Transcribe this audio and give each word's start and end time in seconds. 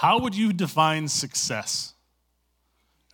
How 0.00 0.18
would 0.20 0.34
you 0.34 0.54
define 0.54 1.08
success? 1.08 1.92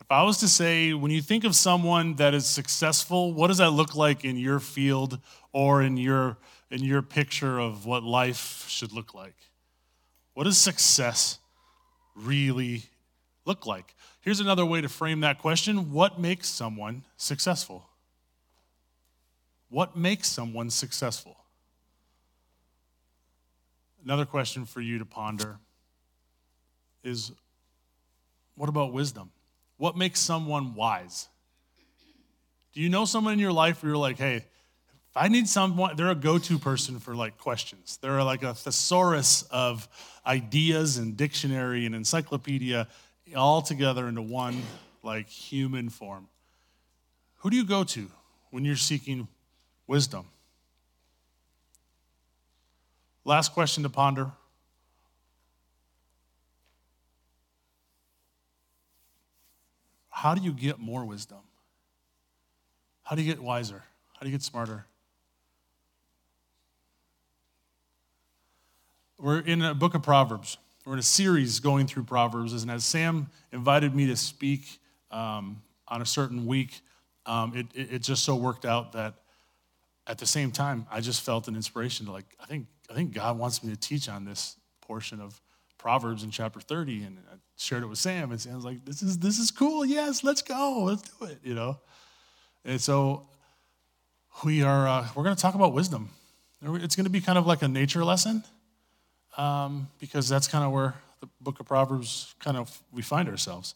If 0.00 0.06
I 0.08 0.23
was 0.23 0.38
to 0.38 0.46
say, 0.46 0.93
when 0.93 1.10
you 1.10 1.20
think 1.20 1.43
of 1.43 1.56
someone 1.56 2.15
that 2.15 2.32
is 2.32 2.47
successful, 2.47 3.35
what 3.35 3.48
does 3.48 3.59
that 3.59 3.70
look 3.70 3.97
like 3.97 4.24
in 4.24 4.36
your 4.36 4.60
field 4.60 5.18
or 5.52 5.82
in 5.82 5.96
your, 5.96 6.38
in 6.70 6.84
your 6.84 7.02
picture 7.02 7.58
of 7.58 7.86
what 7.86 8.04
life 8.04 8.66
should 8.68 8.92
look 8.92 9.14
like? 9.14 9.34
What 10.34 10.44
does 10.44 10.58
success 10.58 11.40
really 12.14 12.85
look 13.44 13.66
like? 13.66 13.96
Here's 14.21 14.38
another 14.38 14.64
way 14.64 14.80
to 14.80 14.88
frame 14.88 15.18
that 15.22 15.40
question 15.40 15.90
What 15.90 16.21
makes 16.21 16.48
someone 16.48 17.03
successful? 17.16 17.91
What 19.71 19.96
makes 19.96 20.29
someone 20.29 20.71
successful? 20.71 21.37
Another 24.05 24.25
question 24.25 24.64
for 24.64 24.80
you 24.80 25.00
to 25.00 25.05
ponder 25.05 25.59
is 27.07 27.32
what 28.56 28.69
about 28.69 28.92
wisdom? 28.92 29.30
What 29.77 29.97
makes 29.97 30.20
someone 30.20 30.74
wise? 30.74 31.28
Do 32.73 32.80
you 32.80 32.88
know 32.88 33.05
someone 33.05 33.33
in 33.33 33.38
your 33.38 33.52
life 33.52 33.83
where 33.83 33.91
you're 33.91 33.98
like, 33.98 34.19
hey, 34.19 34.37
if 34.37 35.16
I 35.16 35.28
need 35.28 35.48
someone, 35.48 35.97
they're 35.97 36.11
a 36.11 36.14
go 36.14 36.38
to 36.38 36.59
person 36.59 36.98
for 36.98 37.14
like 37.14 37.38
questions. 37.38 37.98
They're 38.02 38.23
like 38.23 38.42
a 38.42 38.55
thesaurus 38.55 39.42
of 39.50 39.88
ideas 40.27 40.98
and 40.98 41.16
dictionary 41.16 41.87
and 41.87 41.95
encyclopedia 41.95 42.88
all 43.34 43.62
together 43.62 44.09
into 44.09 44.23
one 44.23 44.62
like 45.02 45.28
human 45.28 45.88
form. 45.88 46.28
Who 47.38 47.50
do 47.50 47.56
you 47.56 47.64
go 47.64 47.84
to 47.84 48.11
when 48.50 48.64
you're 48.64 48.77
seeking 48.77 49.28
wisdom? 49.86 50.27
Last 53.25 53.52
question 53.52 53.83
to 53.83 53.88
ponder. 53.88 54.33
How 60.27 60.34
do 60.34 60.42
you 60.42 60.50
get 60.50 60.80
more 60.80 61.05
wisdom? 61.05 61.38
How 63.05 63.14
do 63.14 63.22
you 63.22 63.32
get 63.32 63.41
wiser? 63.41 63.84
How 64.14 64.22
do 64.22 64.27
you 64.27 64.32
get 64.32 64.42
smarter? 64.42 64.84
We're 69.20 69.38
in 69.38 69.62
a 69.62 69.72
book 69.72 69.94
of 69.94 70.02
Proverbs. 70.02 70.58
We're 70.84 70.94
in 70.94 70.98
a 70.98 71.02
series 71.04 71.60
going 71.60 71.86
through 71.86 72.02
Proverbs. 72.02 72.60
And 72.60 72.72
as 72.72 72.84
Sam 72.84 73.28
invited 73.52 73.94
me 73.94 74.08
to 74.08 74.16
speak 74.16 74.80
um, 75.12 75.62
on 75.86 76.02
a 76.02 76.06
certain 76.06 76.44
week, 76.44 76.80
um, 77.24 77.56
it, 77.56 77.66
it, 77.72 77.92
it 77.92 78.02
just 78.02 78.24
so 78.24 78.34
worked 78.34 78.64
out 78.64 78.94
that 78.94 79.14
at 80.08 80.19
the 80.19 80.27
same 80.27 80.50
time, 80.50 80.88
I 80.91 81.02
just 81.02 81.22
felt 81.22 81.47
an 81.47 81.54
inspiration 81.54 82.06
to 82.06 82.10
like, 82.10 82.36
I 82.42 82.47
think, 82.47 82.66
I 82.91 82.94
think 82.94 83.14
God 83.14 83.38
wants 83.38 83.62
me 83.62 83.72
to 83.72 83.78
teach 83.78 84.08
on 84.08 84.24
this 84.24 84.56
portion 84.80 85.20
of 85.20 85.41
Proverbs 85.78 86.24
in 86.24 86.32
chapter 86.32 86.58
30. 86.58 87.04
And 87.04 87.19
I 87.30 87.36
shared 87.57 87.83
it 87.83 87.87
with 87.87 87.99
Sam, 87.99 88.31
and 88.31 88.41
Sam's 88.41 88.65
like, 88.65 88.85
this 88.85 89.03
is, 89.03 89.19
this 89.19 89.39
is 89.39 89.51
cool. 89.51 89.85
Yes, 89.85 90.23
let's 90.23 90.43
go. 90.43 90.85
Let's 90.85 91.03
do 91.03 91.27
it, 91.27 91.39
you 91.43 91.55
know? 91.55 91.79
And 92.65 92.81
so 92.81 93.27
we 94.45 94.62
are, 94.62 94.87
uh, 94.87 95.09
we're 95.15 95.25
going 95.25 95.37
to 95.37 95.41
talk 95.41 95.55
about 95.55 95.73
wisdom. 95.73 96.11
It's 96.62 96.97
going 96.97 97.05
to 97.05 97.11
be 97.11 97.21
kind 97.21 97.39
of 97.39 97.47
like 97.47 97.62
a 97.62 97.69
nature 97.69 98.05
lesson 98.05 98.43
um, 99.37 99.89
because 99.99 100.29
that's 100.29 100.49
kind 100.49 100.65
of 100.65 100.73
where 100.73 100.95
the 101.21 101.29
book 101.41 101.61
of 101.61 101.67
Proverbs 101.67 102.34
kind 102.41 102.57
of 102.57 102.83
we 102.93 103.03
find 103.03 103.29
ourselves. 103.29 103.75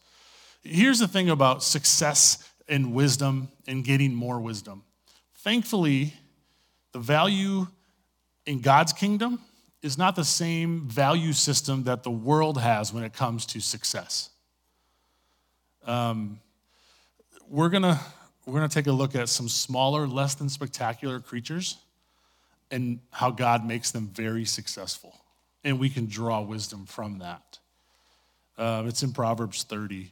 Here's 0.63 0.99
the 0.99 1.07
thing 1.07 1.29
about 1.29 1.63
success 1.63 2.47
and 2.67 2.93
wisdom 2.93 3.49
and 3.67 3.83
getting 3.83 4.13
more 4.13 4.39
wisdom. 4.39 4.83
Thankfully, 5.37 6.13
the 6.91 6.99
value 6.99 7.67
in 8.45 8.61
God's 8.61 8.93
kingdom 8.93 9.39
is 9.81 9.97
not 9.97 10.15
the 10.15 10.25
same 10.25 10.87
value 10.87 11.33
system 11.33 11.83
that 11.83 12.03
the 12.03 12.11
world 12.11 12.59
has 12.59 12.93
when 12.93 13.03
it 13.03 13.13
comes 13.13 13.45
to 13.47 13.59
success. 13.59 14.29
Um, 15.85 16.39
we're 17.49 17.69
gonna 17.69 17.99
we're 18.45 18.55
gonna 18.55 18.69
take 18.69 18.87
a 18.87 18.91
look 18.91 19.15
at 19.15 19.29
some 19.29 19.49
smaller, 19.49 20.07
less 20.07 20.35
than 20.35 20.49
spectacular 20.49 21.19
creatures 21.19 21.77
and 22.69 22.99
how 23.11 23.31
God 23.31 23.65
makes 23.65 23.91
them 23.91 24.07
very 24.07 24.45
successful, 24.45 25.19
and 25.63 25.79
we 25.79 25.89
can 25.89 26.05
draw 26.05 26.41
wisdom 26.41 26.85
from 26.85 27.19
that. 27.19 27.59
Uh, 28.57 28.83
it's 28.85 29.03
in 29.03 29.11
Proverbs 29.11 29.63
30. 29.63 30.11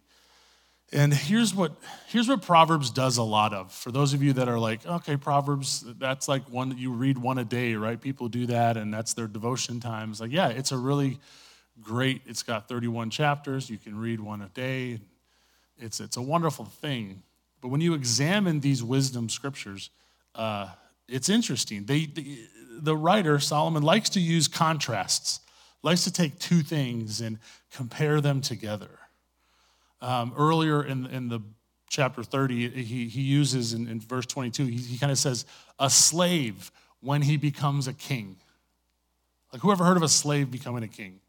And 0.92 1.14
here's 1.14 1.54
what, 1.54 1.74
here's 2.08 2.28
what 2.28 2.42
Proverbs 2.42 2.90
does 2.90 3.18
a 3.18 3.24
lot 3.24 3.54
of. 3.54 3.72
For 3.72 3.92
those 3.92 4.14
of 4.14 4.24
you 4.24 4.34
that 4.34 4.50
are 4.50 4.58
like, 4.58 4.86
okay, 4.88 5.18
Proverbs, 5.18 5.84
that's 6.00 6.28
like 6.28 6.50
one 6.50 6.70
that 6.70 6.80
you 6.80 6.92
read 6.92 7.18
one 7.18 7.38
a 7.38 7.46
day, 7.46 7.76
right? 7.76 8.00
People 8.00 8.28
do 8.28 8.48
that 8.48 8.76
and 8.76 8.92
that's 8.92 9.14
their 9.14 9.28
devotion 9.28 9.80
times. 9.80 10.20
Like, 10.20 10.32
yeah, 10.32 10.50
it's 10.50 10.72
a 10.72 10.78
really 10.78 11.20
great, 11.80 12.22
it's 12.26 12.42
got 12.42 12.68
31 12.68 13.12
chapters. 13.12 13.70
You 13.70 13.78
can 13.78 14.00
read 14.00 14.20
one 14.20 14.42
a 14.42 14.50
day. 14.50 15.00
It's, 15.78 16.00
it's 16.00 16.18
a 16.18 16.22
wonderful 16.22 16.66
thing. 16.66 17.22
But 17.62 17.68
when 17.68 17.82
you 17.82 17.94
examine 17.94 18.60
these 18.60 18.82
wisdom 18.82 19.30
scriptures, 19.30 19.92
uh, 20.34 20.70
it's 21.08 21.30
interesting. 21.30 21.86
They, 21.86 22.08
the, 22.08 22.40
the 22.80 22.98
writer, 22.98 23.40
Solomon, 23.40 23.84
likes 23.84 24.10
to 24.12 24.20
use 24.20 24.48
contrasts, 24.48 25.42
likes 25.84 26.04
to 26.06 26.12
take 26.12 26.40
two 26.40 26.62
things 26.62 27.22
and 27.22 27.38
compare 27.72 28.22
them 28.22 28.42
together. 28.42 28.90
Um, 30.02 30.34
earlier 30.38 30.84
in, 30.84 31.06
in 31.08 31.28
the 31.28 31.42
chapter 31.90 32.24
30, 32.24 32.70
he, 32.70 33.08
he 33.08 33.22
uses 33.22 33.74
in, 33.74 33.88
in 33.88 34.00
verse 34.00 34.26
22, 34.26 34.66
he, 34.66 34.78
he 34.78 34.98
kind 34.98 35.12
of 35.12 35.18
says, 35.18 35.46
a 35.80 35.90
slave 35.90 36.72
when 37.02 37.22
he 37.22 37.38
becomes 37.38 37.88
a 37.88 37.94
king. 37.94 38.38
Like, 39.52 39.62
whoever 39.62 39.84
heard 39.84 39.98
of 39.98 40.04
a 40.04 40.10
slave 40.10 40.52
becoming 40.52 40.84
a 40.84 40.88
king, 40.88 41.20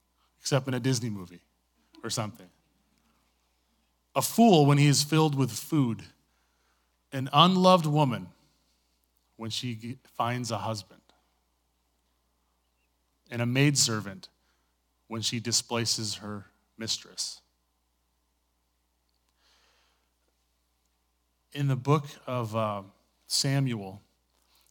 except 0.41 0.69
in 0.69 0.75
a 0.75 0.81
Disney 0.81 1.11
movie 1.11 1.41
or 2.05 2.11
something? 2.11 2.49
A 4.15 4.23
fool 4.23 4.67
when 4.67 4.79
he 4.79 4.87
is 4.87 5.03
filled 5.03 5.35
with 5.35 5.51
food. 5.51 6.03
An 7.13 7.29
unloved 7.33 7.87
woman 7.87 8.29
when 9.37 9.51
she 9.51 9.99
finds 10.17 10.51
a 10.51 10.59
husband. 10.59 11.01
And 13.31 13.41
a 13.41 13.47
maidservant 13.47 14.29
when 15.07 15.23
she 15.23 15.41
displaces 15.41 16.17
her 16.17 16.47
mistress. 16.77 17.41
In 21.53 21.69
the 21.69 21.77
book 21.77 22.07
of 22.27 22.55
uh, 22.55 22.83
Samuel, 23.27 24.03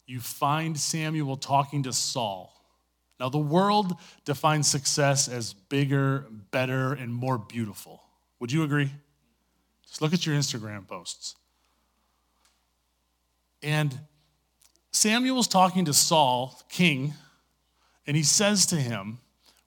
you 0.05 0.19
find 0.19 0.77
Samuel 0.77 1.37
talking 1.37 1.83
to 1.83 1.93
Saul. 1.93 2.53
Now, 3.19 3.29
the 3.29 3.37
world 3.37 3.95
defines 4.25 4.67
success 4.67 5.27
as 5.27 5.53
bigger, 5.53 6.25
better, 6.51 6.93
and 6.93 7.13
more 7.13 7.37
beautiful. 7.37 8.01
Would 8.39 8.51
you 8.51 8.63
agree? 8.63 8.91
Just 9.85 10.01
look 10.01 10.13
at 10.13 10.25
your 10.25 10.35
Instagram 10.35 10.87
posts. 10.87 11.35
And 13.61 13.99
Samuel's 14.91 15.47
talking 15.47 15.85
to 15.85 15.93
Saul, 15.93 16.61
king, 16.69 17.13
and 18.07 18.15
he 18.15 18.23
says 18.23 18.65
to 18.67 18.77
him, 18.77 19.19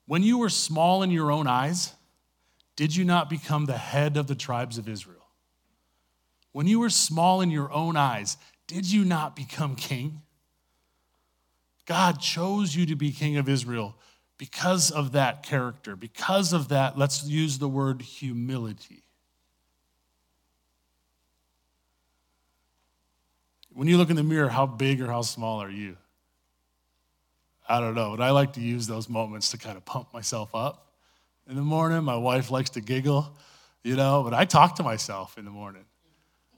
When 0.07 0.23
you 0.23 0.39
were 0.39 0.49
small 0.49 1.03
in 1.03 1.11
your 1.11 1.31
own 1.31 1.47
eyes, 1.47 1.93
did 2.75 2.95
you 2.95 3.05
not 3.05 3.29
become 3.29 3.65
the 3.65 3.77
head 3.77 4.17
of 4.17 4.27
the 4.27 4.35
tribes 4.35 4.77
of 4.77 4.89
Israel? 4.89 5.22
When 6.53 6.67
you 6.67 6.79
were 6.79 6.89
small 6.89 7.41
in 7.41 7.51
your 7.51 7.71
own 7.71 7.97
eyes, 7.97 8.37
did 8.67 8.89
you 8.89 9.03
not 9.03 9.35
become 9.35 9.75
king? 9.75 10.21
God 11.85 12.21
chose 12.21 12.75
you 12.75 12.85
to 12.85 12.95
be 12.95 13.11
king 13.11 13.35
of 13.35 13.49
Israel 13.49 13.95
because 14.37 14.89
of 14.89 15.11
that 15.11 15.43
character, 15.43 15.95
because 15.95 16.53
of 16.53 16.69
that, 16.69 16.97
let's 16.97 17.25
use 17.25 17.59
the 17.59 17.67
word 17.67 18.01
humility. 18.01 19.03
When 23.73 23.87
you 23.87 23.97
look 23.97 24.09
in 24.09 24.15
the 24.15 24.23
mirror, 24.23 24.49
how 24.49 24.65
big 24.65 25.01
or 25.01 25.07
how 25.07 25.23
small 25.23 25.61
are 25.61 25.69
you? 25.69 25.97
I 27.67 27.79
don't 27.79 27.95
know, 27.95 28.15
but 28.15 28.23
I 28.23 28.31
like 28.31 28.53
to 28.53 28.61
use 28.61 28.85
those 28.87 29.09
moments 29.09 29.51
to 29.51 29.57
kind 29.57 29.77
of 29.77 29.85
pump 29.85 30.13
myself 30.13 30.53
up. 30.53 30.91
In 31.49 31.55
the 31.55 31.61
morning, 31.61 32.03
my 32.03 32.17
wife 32.17 32.51
likes 32.51 32.69
to 32.71 32.81
giggle, 32.81 33.35
you 33.83 33.95
know, 33.95 34.23
but 34.23 34.33
I 34.33 34.45
talk 34.45 34.75
to 34.75 34.83
myself 34.83 35.37
in 35.37 35.45
the 35.45 35.51
morning. 35.51 35.85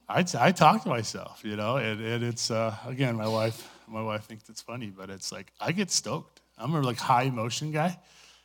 I, 0.07 0.51
talk 0.51 0.83
to 0.83 0.89
myself, 0.89 1.41
you 1.43 1.55
know, 1.55 1.77
and, 1.77 1.99
and 1.99 2.23
it's, 2.23 2.51
uh, 2.51 2.75
again, 2.85 3.15
my 3.15 3.27
wife, 3.27 3.69
my 3.87 4.01
wife 4.01 4.25
thinks 4.25 4.47
it's 4.49 4.61
funny, 4.61 4.91
but 4.95 5.09
it's 5.09 5.31
like, 5.31 5.51
I 5.59 5.71
get 5.71 5.89
stoked. 5.89 6.41
I'm 6.57 6.73
a 6.75 6.81
like 6.81 6.97
high 6.97 7.23
emotion 7.23 7.71
guy. 7.71 7.97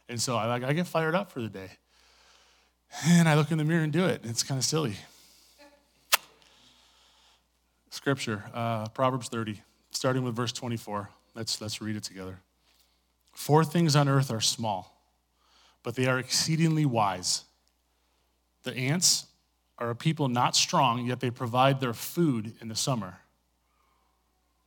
And 0.09 0.21
so 0.21 0.37
I 0.37 0.47
like, 0.47 0.65
I 0.65 0.73
get 0.73 0.87
fired 0.87 1.15
up 1.15 1.31
for 1.31 1.41
the 1.41 1.49
day. 1.49 1.71
And 3.07 3.29
I 3.29 3.35
look 3.35 3.51
in 3.51 3.59
the 3.59 3.65
mirror 3.65 3.85
and 3.85 3.93
do 3.93 4.07
it. 4.07 4.23
It's 4.25 4.43
kind 4.43 4.59
of 4.59 4.65
silly. 4.65 4.97
Scripture, 7.91 8.45
uh, 8.55 8.89
Proverbs 8.89 9.29
30, 9.29 9.61
starting 9.91 10.25
with 10.25 10.35
verse 10.35 10.53
24. 10.53 11.11
Let's, 11.35 11.61
let's 11.61 11.83
read 11.83 11.97
it 11.97 12.03
together. 12.03 12.41
Four 13.33 13.65
things 13.65 13.95
on 13.95 14.09
earth 14.09 14.31
are 14.31 14.41
small, 14.41 14.97
but 15.83 15.95
they 15.95 16.07
are 16.07 16.19
exceedingly 16.19 16.87
wise. 16.87 17.45
The 18.63 18.75
ants 18.77 19.27
are 19.81 19.91
a 19.91 19.97
people 19.97 20.29
not 20.29 20.55
strong, 20.55 21.07
yet 21.07 21.21
they 21.21 21.31
provide 21.31 21.81
their 21.81 21.95
food 21.95 22.53
in 22.61 22.69
the 22.69 22.77
summer. 22.77 23.19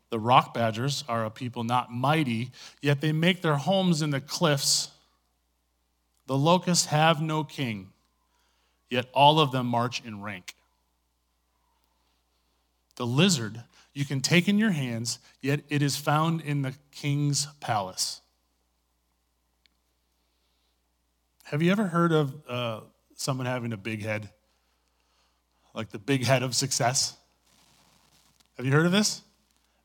The 0.10 0.20
rock 0.20 0.54
badgers 0.54 1.04
are 1.08 1.26
a 1.26 1.30
people 1.30 1.64
not 1.64 1.92
mighty, 1.92 2.52
yet 2.82 3.00
they 3.00 3.12
make 3.12 3.42
their 3.42 3.56
homes 3.56 4.02
in 4.02 4.10
the 4.10 4.22
cliffs. 4.22 4.90
The 6.26 6.38
locusts 6.38 6.88
have 6.88 7.22
no 7.22 7.44
king, 7.44 7.90
yet 8.90 9.06
all 9.14 9.40
of 9.40 9.52
them 9.52 9.68
march 9.68 10.04
in 10.04 10.22
rank. 10.22 10.56
The 12.96 13.06
lizard 13.06 13.64
you 13.94 14.06
can 14.06 14.22
take 14.22 14.48
in 14.48 14.58
your 14.58 14.72
hands, 14.72 15.20
yet 15.42 15.62
it 15.70 15.82
is 15.82 15.96
found 15.96 16.42
in 16.42 16.64
the 16.64 16.74
king's 16.92 17.48
palace. 17.60 18.22
Have 21.46 21.62
you 21.62 21.72
ever 21.72 21.86
heard 21.86 22.12
of 22.12 22.34
uh, 22.48 22.80
someone 23.16 23.46
having 23.46 23.74
a 23.74 23.78
big 23.78 24.02
head? 24.02 24.30
Like 25.74 25.90
the 25.90 26.00
big 26.00 26.24
head 26.24 26.44
of 26.44 26.56
success? 26.56 27.16
Have 28.58 28.66
you 28.66 28.72
heard 28.72 28.86
of 28.86 28.92
this? 28.92 29.22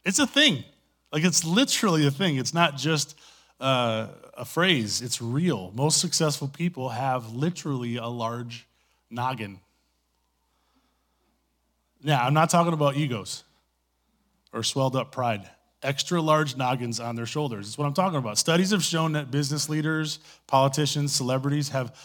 It's 0.04 0.18
a 0.18 0.26
thing. 0.26 0.64
Like 1.12 1.24
it's 1.24 1.44
literally 1.44 2.06
a 2.06 2.10
thing. 2.10 2.36
It's 2.36 2.52
not 2.52 2.76
just 2.76 3.18
uh, 3.60 4.08
a 4.34 4.44
phrase, 4.44 5.02
it's 5.02 5.20
real. 5.20 5.72
Most 5.74 6.00
successful 6.00 6.48
people 6.48 6.90
have 6.90 7.32
literally 7.32 7.96
a 7.96 8.06
large 8.06 8.66
noggin. 9.10 9.58
Now, 12.02 12.24
I'm 12.24 12.34
not 12.34 12.50
talking 12.50 12.72
about 12.72 12.96
egos 12.96 13.42
or 14.52 14.62
swelled 14.62 14.94
up 14.94 15.10
pride. 15.10 15.48
Extra 15.82 16.20
large 16.20 16.56
noggins 16.56 17.00
on 17.00 17.16
their 17.16 17.26
shoulders. 17.26 17.66
That's 17.66 17.78
what 17.78 17.86
I'm 17.86 17.94
talking 17.94 18.18
about. 18.18 18.38
Studies 18.38 18.70
have 18.70 18.84
shown 18.84 19.12
that 19.12 19.30
business 19.30 19.68
leaders, 19.68 20.18
politicians, 20.46 21.12
celebrities 21.12 21.70
have 21.70 21.96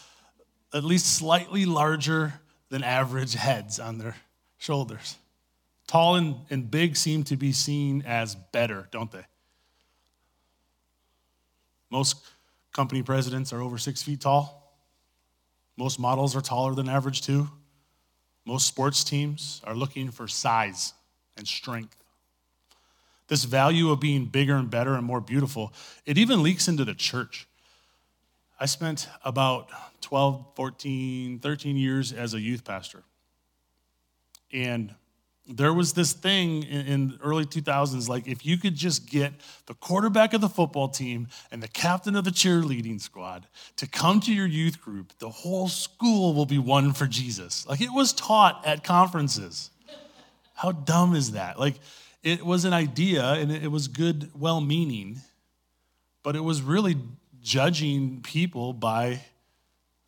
at 0.73 0.83
least 0.83 1.17
slightly 1.17 1.65
larger 1.65 2.33
than 2.69 2.83
average 2.83 3.33
heads 3.33 3.79
on 3.79 3.97
their 3.97 4.15
shoulders. 4.57 5.17
Tall 5.87 6.15
and, 6.15 6.35
and 6.49 6.71
big 6.71 6.95
seem 6.95 7.23
to 7.25 7.35
be 7.35 7.51
seen 7.51 8.03
as 8.05 8.35
better, 8.35 8.87
don't 8.91 9.11
they? 9.11 9.25
Most 11.89 12.17
company 12.73 13.03
presidents 13.03 13.53
are 13.53 13.61
over 13.61 13.77
six 13.77 14.01
feet 14.01 14.21
tall. 14.21 14.75
Most 15.77 15.99
models 15.99 16.35
are 16.35 16.41
taller 16.41 16.73
than 16.73 16.89
average, 16.89 17.21
too. 17.21 17.49
Most 18.45 18.67
sports 18.67 19.03
teams 19.03 19.61
are 19.63 19.75
looking 19.75 20.11
for 20.11 20.27
size 20.27 20.93
and 21.37 21.47
strength. 21.47 21.95
This 23.27 23.43
value 23.43 23.89
of 23.89 23.99
being 23.99 24.25
bigger 24.25 24.55
and 24.55 24.69
better 24.69 24.95
and 24.95 25.05
more 25.05 25.21
beautiful, 25.21 25.73
it 26.05 26.17
even 26.17 26.43
leaks 26.43 26.67
into 26.67 26.83
the 26.85 26.93
church. 26.93 27.47
I 28.63 28.65
spent 28.65 29.09
about 29.25 29.67
12, 29.99 30.55
14, 30.55 31.39
13 31.39 31.75
years 31.75 32.13
as 32.13 32.33
a 32.33 32.39
youth 32.39 32.63
pastor. 32.63 33.03
And 34.53 34.95
there 35.45 35.73
was 35.73 35.91
this 35.91 36.13
thing 36.13 36.63
in, 36.63 37.09
the 37.09 37.17
early 37.21 37.43
2000s 37.43 38.07
like 38.07 38.25
if 38.25 38.45
you 38.45 38.57
could 38.57 38.75
just 38.75 39.09
get 39.09 39.33
the 39.65 39.73
quarterback 39.73 40.33
of 40.33 40.39
the 40.39 40.47
football 40.47 40.87
team 40.87 41.27
and 41.51 41.61
the 41.61 41.67
captain 41.67 42.15
of 42.15 42.23
the 42.23 42.31
cheerleading 42.31 43.01
squad 43.01 43.47
to 43.75 43.85
come 43.85 44.21
to 44.21 44.33
your 44.33 44.47
youth 44.47 44.79
group 44.79 45.11
the 45.19 45.29
whole 45.29 45.67
school 45.67 46.33
will 46.33 46.45
be 46.45 46.57
one 46.57 46.93
for 46.93 47.05
jesus. 47.05 47.67
Like 47.67 47.81
it 47.81 47.91
was 47.91 48.13
taught 48.13 48.65
at 48.65 48.85
conferences. 48.85 49.71
How 50.53 50.71
dumb 50.71 51.15
is 51.15 51.33
that? 51.33 51.59
Like 51.59 51.75
it 52.23 52.45
was 52.45 52.63
an 52.63 52.71
idea 52.71 53.25
and 53.33 53.51
it 53.51 53.69
was 53.69 53.89
good 53.89 54.31
well 54.33 54.61
meaning 54.61 55.17
but 56.23 56.37
it 56.37 56.43
was 56.45 56.61
really 56.61 56.95
judging 57.43 58.21
people 58.21 58.73
by 58.73 59.21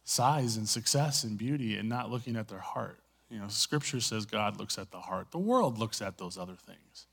size 0.03 0.57
and 0.57 0.67
success 0.67 1.23
and 1.23 1.37
beauty 1.37 1.77
and 1.77 1.87
not 1.87 2.09
looking 2.09 2.35
at 2.35 2.47
their 2.47 2.59
heart 2.59 2.99
you 3.29 3.39
know, 3.39 3.47
scripture 3.47 3.99
says 3.99 4.25
God 4.25 4.59
looks 4.59 4.77
at 4.77 4.91
the 4.91 4.99
heart. 4.99 5.31
The 5.31 5.39
world 5.39 5.77
looks 5.77 6.01
at 6.01 6.17
those 6.17 6.37
other 6.37 6.55
things. 6.55 7.07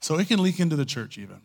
So 0.00 0.18
it 0.18 0.28
can 0.28 0.42
leak 0.42 0.60
into 0.60 0.76
the 0.76 0.84
church 0.84 1.18
even. 1.18 1.40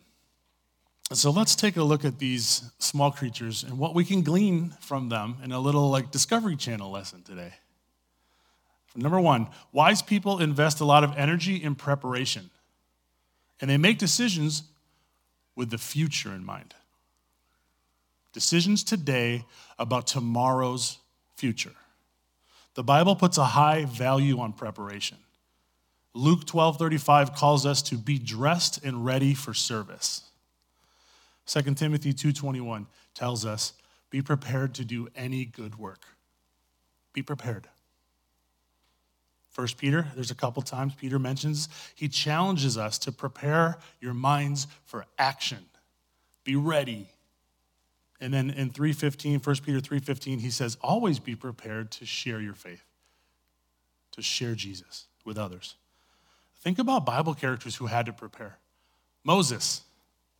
So 1.12 1.30
let's 1.30 1.56
take 1.56 1.76
a 1.76 1.82
look 1.82 2.04
at 2.04 2.18
these 2.18 2.70
small 2.78 3.10
creatures 3.10 3.62
and 3.62 3.78
what 3.78 3.94
we 3.94 4.04
can 4.04 4.22
glean 4.22 4.74
from 4.80 5.08
them 5.08 5.38
in 5.42 5.52
a 5.52 5.58
little 5.58 5.88
like 5.88 6.10
Discovery 6.10 6.56
Channel 6.56 6.90
lesson 6.90 7.22
today. 7.22 7.54
Number 8.94 9.20
one, 9.20 9.48
wise 9.72 10.02
people 10.02 10.38
invest 10.40 10.80
a 10.80 10.84
lot 10.84 11.04
of 11.04 11.16
energy 11.16 11.56
in 11.56 11.76
preparation, 11.76 12.50
and 13.60 13.70
they 13.70 13.76
make 13.76 13.98
decisions 13.98 14.64
with 15.54 15.70
the 15.70 15.78
future 15.78 16.34
in 16.34 16.44
mind. 16.44 16.74
Decisions 18.32 18.84
today 18.84 19.44
about 19.78 20.06
tomorrow's 20.06 20.98
future. 21.36 21.74
The 22.74 22.84
Bible 22.84 23.16
puts 23.16 23.38
a 23.38 23.44
high 23.44 23.84
value 23.86 24.38
on 24.38 24.52
preparation. 24.52 25.18
Luke 26.14 26.46
12:35 26.46 27.34
calls 27.34 27.66
us 27.66 27.82
to 27.82 27.96
be 27.96 28.18
dressed 28.18 28.82
and 28.84 29.04
ready 29.04 29.34
for 29.34 29.54
service. 29.54 30.22
2 31.46 31.76
Timothy 31.76 32.12
2:21 32.12 32.86
tells 33.14 33.44
us, 33.44 33.72
"Be 34.10 34.22
prepared 34.22 34.74
to 34.74 34.84
do 34.84 35.08
any 35.14 35.44
good 35.44 35.76
work." 35.76 36.06
Be 37.12 37.22
prepared. 37.22 37.68
First 39.50 39.76
Peter, 39.76 40.12
there's 40.14 40.30
a 40.30 40.36
couple 40.36 40.62
times 40.62 40.94
Peter 40.94 41.18
mentions, 41.18 41.68
he 41.96 42.08
challenges 42.08 42.78
us 42.78 42.96
to 42.98 43.10
prepare 43.10 43.80
your 44.00 44.14
minds 44.14 44.68
for 44.84 45.04
action. 45.18 45.68
Be 46.44 46.54
ready. 46.54 47.08
And 48.20 48.34
then 48.34 48.50
in 48.50 48.70
3:15, 48.70 49.40
1 49.40 49.62
Peter 49.62 49.80
3:15, 49.80 50.40
he 50.40 50.50
says, 50.50 50.76
"Always 50.80 51.18
be 51.18 51.36
prepared 51.36 51.90
to 51.92 52.06
share 52.06 52.40
your 52.40 52.54
faith, 52.54 52.84
to 54.12 54.22
share 54.22 54.54
Jesus 54.54 55.06
with 55.24 55.38
others." 55.38 55.76
Think 56.60 56.78
about 56.78 57.06
Bible 57.06 57.34
characters 57.34 57.76
who 57.76 57.86
had 57.86 58.06
to 58.06 58.12
prepare. 58.12 58.58
Moses, 59.22 59.82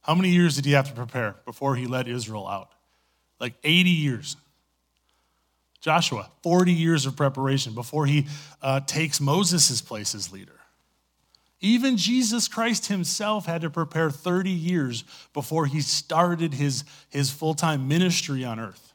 how 0.02 0.14
many 0.14 0.30
years 0.30 0.56
did 0.56 0.64
he 0.64 0.72
have 0.72 0.88
to 0.88 0.94
prepare 0.94 1.36
before 1.44 1.76
he 1.76 1.86
led 1.86 2.08
Israel 2.08 2.48
out? 2.48 2.72
Like 3.38 3.54
80 3.62 3.90
years. 3.90 4.36
Joshua, 5.80 6.30
40 6.42 6.72
years 6.72 7.06
of 7.06 7.14
preparation 7.14 7.74
before 7.74 8.06
he 8.06 8.26
uh, 8.60 8.80
takes 8.80 9.20
Moses' 9.20 9.80
place 9.80 10.14
as 10.14 10.32
leader. 10.32 10.57
Even 11.60 11.96
Jesus 11.96 12.46
Christ 12.46 12.86
himself 12.86 13.46
had 13.46 13.62
to 13.62 13.70
prepare 13.70 14.10
30 14.10 14.50
years 14.50 15.04
before 15.32 15.66
he 15.66 15.80
started 15.80 16.54
his, 16.54 16.84
his 17.08 17.30
full 17.30 17.54
time 17.54 17.88
ministry 17.88 18.44
on 18.44 18.60
earth. 18.60 18.92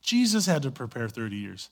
Jesus 0.00 0.46
had 0.46 0.62
to 0.62 0.70
prepare 0.70 1.08
30 1.08 1.36
years. 1.36 1.70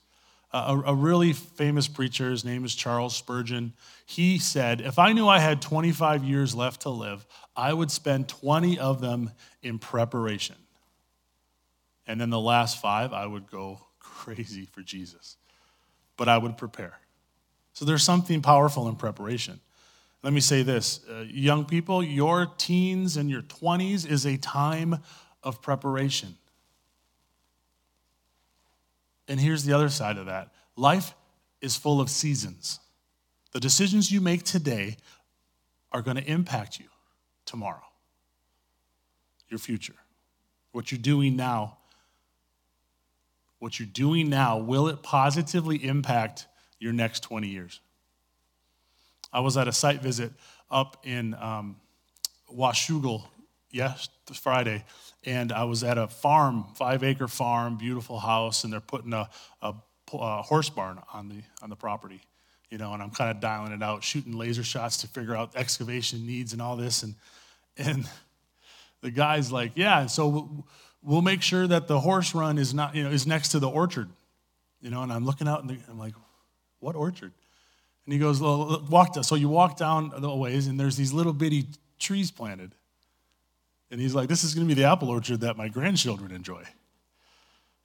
A, 0.51 0.81
a 0.87 0.93
really 0.93 1.31
famous 1.33 1.87
preacher, 1.87 2.29
his 2.29 2.43
name 2.43 2.65
is 2.65 2.75
Charles 2.75 3.15
Spurgeon, 3.15 3.73
he 4.05 4.37
said, 4.37 4.81
If 4.81 4.99
I 4.99 5.13
knew 5.13 5.27
I 5.27 5.39
had 5.39 5.61
25 5.61 6.23
years 6.23 6.53
left 6.53 6.81
to 6.81 6.89
live, 6.89 7.25
I 7.55 7.73
would 7.73 7.91
spend 7.91 8.27
20 8.27 8.77
of 8.77 8.99
them 8.99 9.31
in 9.63 9.79
preparation. 9.79 10.55
And 12.07 12.19
then 12.19 12.29
the 12.29 12.39
last 12.39 12.81
five, 12.81 13.13
I 13.13 13.25
would 13.25 13.49
go 13.49 13.79
crazy 13.99 14.65
for 14.65 14.81
Jesus. 14.81 15.37
But 16.17 16.29
I 16.29 16.37
would 16.37 16.57
prepare. 16.57 16.99
So 17.75 17.83
there's 17.83 18.03
something 18.03 18.41
powerful 18.41 18.87
in 18.87 18.95
preparation. 18.95 19.59
Let 20.23 20.31
me 20.31 20.39
say 20.39 20.63
this 20.63 21.01
uh, 21.09 21.25
young 21.27 21.65
people, 21.65 22.01
your 22.01 22.47
teens 22.57 23.17
and 23.17 23.29
your 23.29 23.41
20s 23.43 24.09
is 24.09 24.25
a 24.25 24.37
time 24.37 25.03
of 25.43 25.61
preparation. 25.61 26.37
And 29.27 29.39
here's 29.39 29.65
the 29.65 29.73
other 29.73 29.89
side 29.89 30.17
of 30.17 30.25
that 30.25 30.51
life 30.77 31.13
is 31.61 31.75
full 31.75 31.99
of 31.99 32.09
seasons. 32.09 32.79
The 33.51 33.59
decisions 33.59 34.09
you 34.11 34.21
make 34.21 34.43
today 34.43 34.97
are 35.91 36.01
going 36.01 36.17
to 36.17 36.23
impact 36.23 36.79
you 36.79 36.85
tomorrow, 37.45 37.83
your 39.49 39.59
future. 39.59 39.95
What 40.71 40.91
you're 40.91 40.99
doing 40.99 41.35
now, 41.35 41.77
what 43.59 43.79
you're 43.79 43.87
doing 43.87 44.29
now, 44.29 44.57
will 44.57 44.87
it 44.87 45.03
positively 45.03 45.83
impact 45.83 46.47
your 46.85 46.93
next 46.93 47.21
20 47.21 47.47
years. 47.47 47.81
I 49.33 49.39
was 49.39 49.57
at 49.57 49.67
a 49.67 49.71
site 49.71 50.03
visit 50.03 50.31
up 50.69 50.97
in 51.03 51.33
um, 51.33 51.77
Washougal 52.55 53.23
yes, 53.71 54.07
Friday, 54.35 54.85
and 55.25 55.51
I 55.51 55.63
was 55.63 55.83
at 55.83 55.97
a 55.97 56.07
farm, 56.07 56.65
five 56.75 57.03
acre 57.03 57.27
farm, 57.27 57.75
beautiful 57.77 58.19
house, 58.19 58.63
and 58.63 58.71
they're 58.71 58.79
putting 58.79 59.13
a, 59.13 59.27
a, 59.63 59.73
a 60.13 60.41
horse 60.43 60.69
barn 60.69 60.99
on 61.11 61.27
the, 61.27 61.41
on 61.63 61.71
the 61.71 61.75
property. 61.75 62.21
You 62.69 62.77
know, 62.77 62.93
and 62.93 63.01
I'm 63.01 63.09
kind 63.09 63.31
of 63.31 63.41
dialing 63.41 63.71
it 63.71 63.81
out, 63.81 64.03
shooting 64.03 64.33
laser 64.33 64.63
shots 64.63 64.97
to 64.97 65.07
figure 65.07 65.35
out 65.35 65.55
excavation 65.55 66.25
needs 66.25 66.53
and 66.53 66.61
all 66.61 66.77
this. 66.77 67.03
And, 67.03 67.15
and 67.77 68.07
the 69.01 69.11
guy's 69.11 69.51
like, 69.51 69.71
yeah, 69.75 70.01
and 70.01 70.11
so 70.11 70.65
we'll 71.01 71.21
make 71.21 71.41
sure 71.41 71.67
that 71.67 71.87
the 71.87 71.99
horse 71.99 72.35
run 72.35 72.59
is 72.59 72.73
not, 72.73 72.95
you 72.95 73.03
know, 73.03 73.09
is 73.09 73.25
next 73.25 73.49
to 73.49 73.59
the 73.59 73.69
orchard. 73.69 74.09
You 74.81 74.91
know, 74.91 75.01
and 75.01 75.11
I'm 75.11 75.25
looking 75.25 75.47
out 75.47 75.63
and 75.63 75.81
I'm 75.89 75.97
like, 75.97 76.13
what 76.85 76.95
orchard? 76.95 77.31
And 78.05 78.13
he 78.13 78.19
goes, 78.19 78.39
well, 78.39 78.85
walk 78.89 79.15
down. 79.15 79.23
So 79.23 79.33
you 79.33 79.49
walk 79.49 79.75
down 79.75 80.13
the 80.15 80.33
ways, 80.33 80.67
and 80.67 80.79
there's 80.79 80.95
these 80.95 81.11
little 81.11 81.33
bitty 81.33 81.65
trees 81.97 82.29
planted. 82.29 82.71
And 83.89 83.99
he's 83.99 84.13
like, 84.13 84.29
this 84.29 84.43
is 84.43 84.53
going 84.53 84.67
to 84.67 84.75
be 84.75 84.79
the 84.79 84.87
apple 84.87 85.09
orchard 85.09 85.41
that 85.41 85.57
my 85.57 85.67
grandchildren 85.67 86.31
enjoy. 86.31 86.63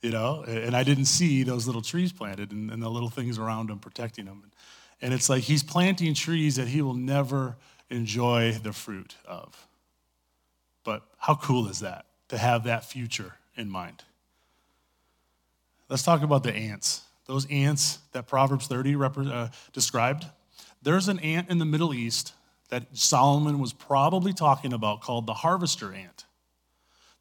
You 0.03 0.11
know, 0.11 0.45
and 0.47 0.77
I 0.77 0.83
didn't 0.83 1.07
see 1.07 1.43
those 1.43 1.67
little 1.67 1.83
trees 1.83 2.13
planted 2.13 2.53
and, 2.53 2.71
and 2.71 2.83
the 2.83 2.91
little 2.91 3.09
things 3.09 3.39
around 3.39 3.71
them 3.71 3.79
protecting 3.79 4.27
them. 4.27 4.51
And 5.01 5.15
it's 5.15 5.31
like 5.31 5.45
he's 5.45 5.63
planting 5.63 6.13
trees 6.15 6.57
that 6.57 6.69
he 6.69 6.83
will 6.83 6.95
never 6.95 7.57
enjoy 7.89 8.53
the 8.53 8.73
fruit 8.73 9.17
of. 9.27 9.67
But 10.85 11.03
how 11.19 11.35
cool 11.35 11.69
is 11.69 11.81
that 11.81 12.05
to 12.29 12.39
have 12.39 12.65
that 12.65 12.85
future 12.85 13.35
in 13.57 13.69
mind. 13.71 14.05
Let's 15.89 16.03
talk 16.03 16.23
about 16.23 16.45
the 16.45 16.55
ants. 16.55 17.03
Those 17.31 17.47
ants 17.49 18.01
that 18.11 18.27
Proverbs 18.27 18.67
30 18.67 18.97
rep- 18.97 19.17
uh, 19.17 19.49
described. 19.73 20.27
There's 20.83 21.07
an 21.07 21.21
ant 21.21 21.49
in 21.49 21.59
the 21.59 21.65
Middle 21.65 21.95
East 21.95 22.33
that 22.71 22.89
Solomon 22.93 23.61
was 23.61 23.73
probably 23.73 24.33
talking 24.33 24.73
about 24.73 25.01
called 25.01 25.29
the 25.29 25.35
harvester 25.35 25.93
ant. 25.93 26.25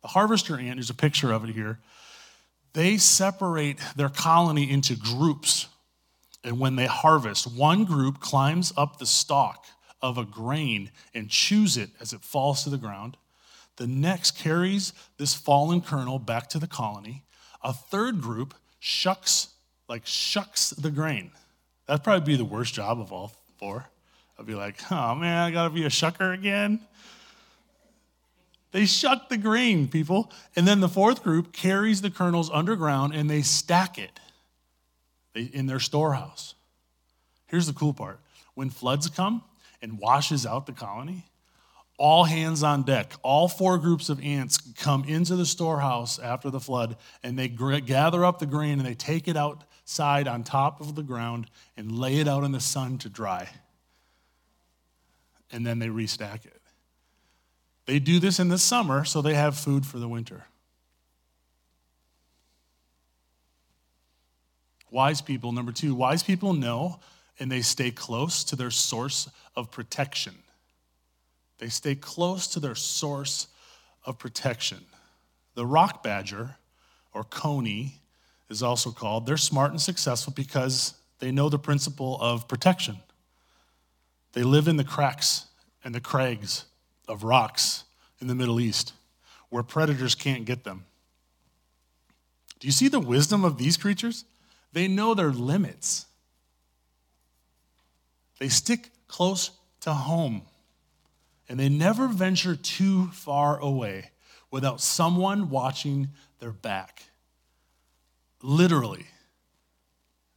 The 0.01 0.07
harvester 0.07 0.57
ant, 0.57 0.77
there's 0.77 0.89
a 0.89 0.95
picture 0.95 1.31
of 1.31 1.43
it 1.43 1.51
here. 1.51 1.77
They 2.73 2.97
separate 2.97 3.77
their 3.95 4.09
colony 4.09 4.71
into 4.71 4.95
groups. 4.95 5.67
And 6.43 6.59
when 6.59 6.75
they 6.75 6.87
harvest, 6.87 7.45
one 7.45 7.85
group 7.85 8.19
climbs 8.19 8.73
up 8.75 8.97
the 8.97 9.05
stalk 9.05 9.67
of 10.01 10.17
a 10.17 10.25
grain 10.25 10.89
and 11.13 11.29
chews 11.29 11.77
it 11.77 11.91
as 12.01 12.13
it 12.13 12.21
falls 12.21 12.63
to 12.63 12.71
the 12.71 12.79
ground. 12.79 13.15
The 13.75 13.85
next 13.85 14.31
carries 14.31 14.91
this 15.17 15.35
fallen 15.35 15.81
kernel 15.81 16.17
back 16.17 16.49
to 16.49 16.57
the 16.57 16.65
colony. 16.65 17.25
A 17.61 17.73
third 17.73 18.21
group 18.21 18.55
shucks, 18.79 19.49
like 19.89 20.05
shucks 20.05 20.69
the 20.69 20.91
grain. 20.91 21.31
That'd 21.87 22.03
probably 22.03 22.25
be 22.25 22.37
the 22.37 22.45
worst 22.45 22.73
job 22.73 23.01
of 23.01 23.11
all 23.11 23.33
four. 23.57 23.85
I'd 24.37 24.45
be 24.45 24.55
like, 24.55 24.79
oh 24.91 25.15
man, 25.15 25.37
I 25.37 25.51
gotta 25.51 25.73
be 25.73 25.83
a 25.83 25.89
shucker 25.89 26.33
again. 26.33 26.79
They 28.71 28.85
shuck 28.85 29.29
the 29.29 29.37
grain, 29.37 29.87
people. 29.87 30.31
And 30.55 30.67
then 30.67 30.79
the 30.79 30.87
fourth 30.87 31.23
group 31.23 31.51
carries 31.51 32.01
the 32.01 32.11
kernels 32.11 32.51
underground 32.53 33.13
and 33.15 33.27
they 33.27 33.41
stack 33.41 33.97
it 33.97 34.19
in 35.33 35.65
their 35.65 35.79
storehouse. 35.79 36.53
Here's 37.47 37.65
the 37.65 37.73
cool 37.73 37.93
part 37.93 38.19
when 38.53 38.69
floods 38.69 39.09
come 39.09 39.43
and 39.81 39.97
washes 39.97 40.45
out 40.45 40.67
the 40.67 40.71
colony, 40.71 41.25
all 41.97 42.25
hands 42.25 42.61
on 42.61 42.83
deck. 42.83 43.13
All 43.23 43.47
four 43.47 43.77
groups 43.79 44.09
of 44.09 44.23
ants 44.23 44.57
come 44.77 45.03
into 45.05 45.35
the 45.35 45.45
storehouse 45.45 46.19
after 46.19 46.51
the 46.51 46.59
flood 46.59 46.95
and 47.23 47.39
they 47.39 47.47
gather 47.47 48.23
up 48.23 48.37
the 48.37 48.45
grain 48.45 48.73
and 48.73 48.87
they 48.87 48.93
take 48.93 49.27
it 49.27 49.35
outside 49.89 50.27
on 50.27 50.43
top 50.43 50.79
of 50.81 50.93
the 50.93 51.01
ground 51.01 51.49
and 51.75 51.91
lay 51.91 52.19
it 52.19 52.27
out 52.27 52.43
in 52.43 52.51
the 52.51 52.59
sun 52.59 52.99
to 52.99 53.09
dry. 53.09 53.49
And 55.51 55.65
then 55.65 55.79
they 55.79 55.87
restack 55.87 56.45
it. 56.45 56.61
They 57.87 57.97
do 57.97 58.19
this 58.19 58.39
in 58.39 58.49
the 58.49 58.59
summer 58.59 59.03
so 59.03 59.23
they 59.23 59.33
have 59.33 59.57
food 59.57 59.87
for 59.87 59.97
the 59.97 60.07
winter. 60.07 60.45
Wise 64.91 65.21
people, 65.21 65.51
number 65.53 65.71
two, 65.71 65.95
wise 65.95 66.21
people 66.21 66.53
know 66.53 66.99
and 67.39 67.51
they 67.51 67.61
stay 67.61 67.89
close 67.89 68.43
to 68.43 68.55
their 68.55 68.69
source 68.69 69.27
of 69.55 69.71
protection. 69.71 70.35
They 71.57 71.69
stay 71.69 71.95
close 71.95 72.45
to 72.49 72.59
their 72.59 72.75
source 72.75 73.47
of 74.05 74.19
protection. 74.19 74.85
The 75.55 75.65
rock 75.65 76.03
badger, 76.03 76.57
or 77.11 77.23
coney, 77.23 78.01
is 78.49 78.63
also 78.63 78.91
called, 78.91 79.25
they're 79.25 79.37
smart 79.37 79.71
and 79.71 79.81
successful 79.81 80.33
because 80.35 80.95
they 81.19 81.31
know 81.31 81.49
the 81.49 81.59
principle 81.59 82.17
of 82.19 82.47
protection. 82.47 82.97
They 84.33 84.43
live 84.43 84.67
in 84.67 84.77
the 84.77 84.83
cracks 84.83 85.45
and 85.83 85.93
the 85.93 86.01
crags 86.01 86.65
of 87.07 87.23
rocks 87.23 87.83
in 88.19 88.27
the 88.27 88.35
Middle 88.35 88.59
East 88.59 88.93
where 89.49 89.63
predators 89.63 90.15
can't 90.15 90.45
get 90.45 90.63
them. 90.63 90.85
Do 92.59 92.67
you 92.67 92.71
see 92.71 92.87
the 92.87 92.99
wisdom 92.99 93.43
of 93.43 93.57
these 93.57 93.77
creatures? 93.77 94.25
They 94.73 94.87
know 94.87 95.13
their 95.13 95.31
limits. 95.31 96.05
They 98.37 98.49
stick 98.49 98.91
close 99.07 99.51
to 99.81 99.93
home 99.93 100.43
and 101.47 101.59
they 101.59 101.69
never 101.69 102.07
venture 102.07 102.55
too 102.55 103.07
far 103.07 103.59
away 103.59 104.11
without 104.51 104.81
someone 104.81 105.49
watching 105.49 106.09
their 106.39 106.51
back. 106.51 107.08
Literally. 108.41 109.05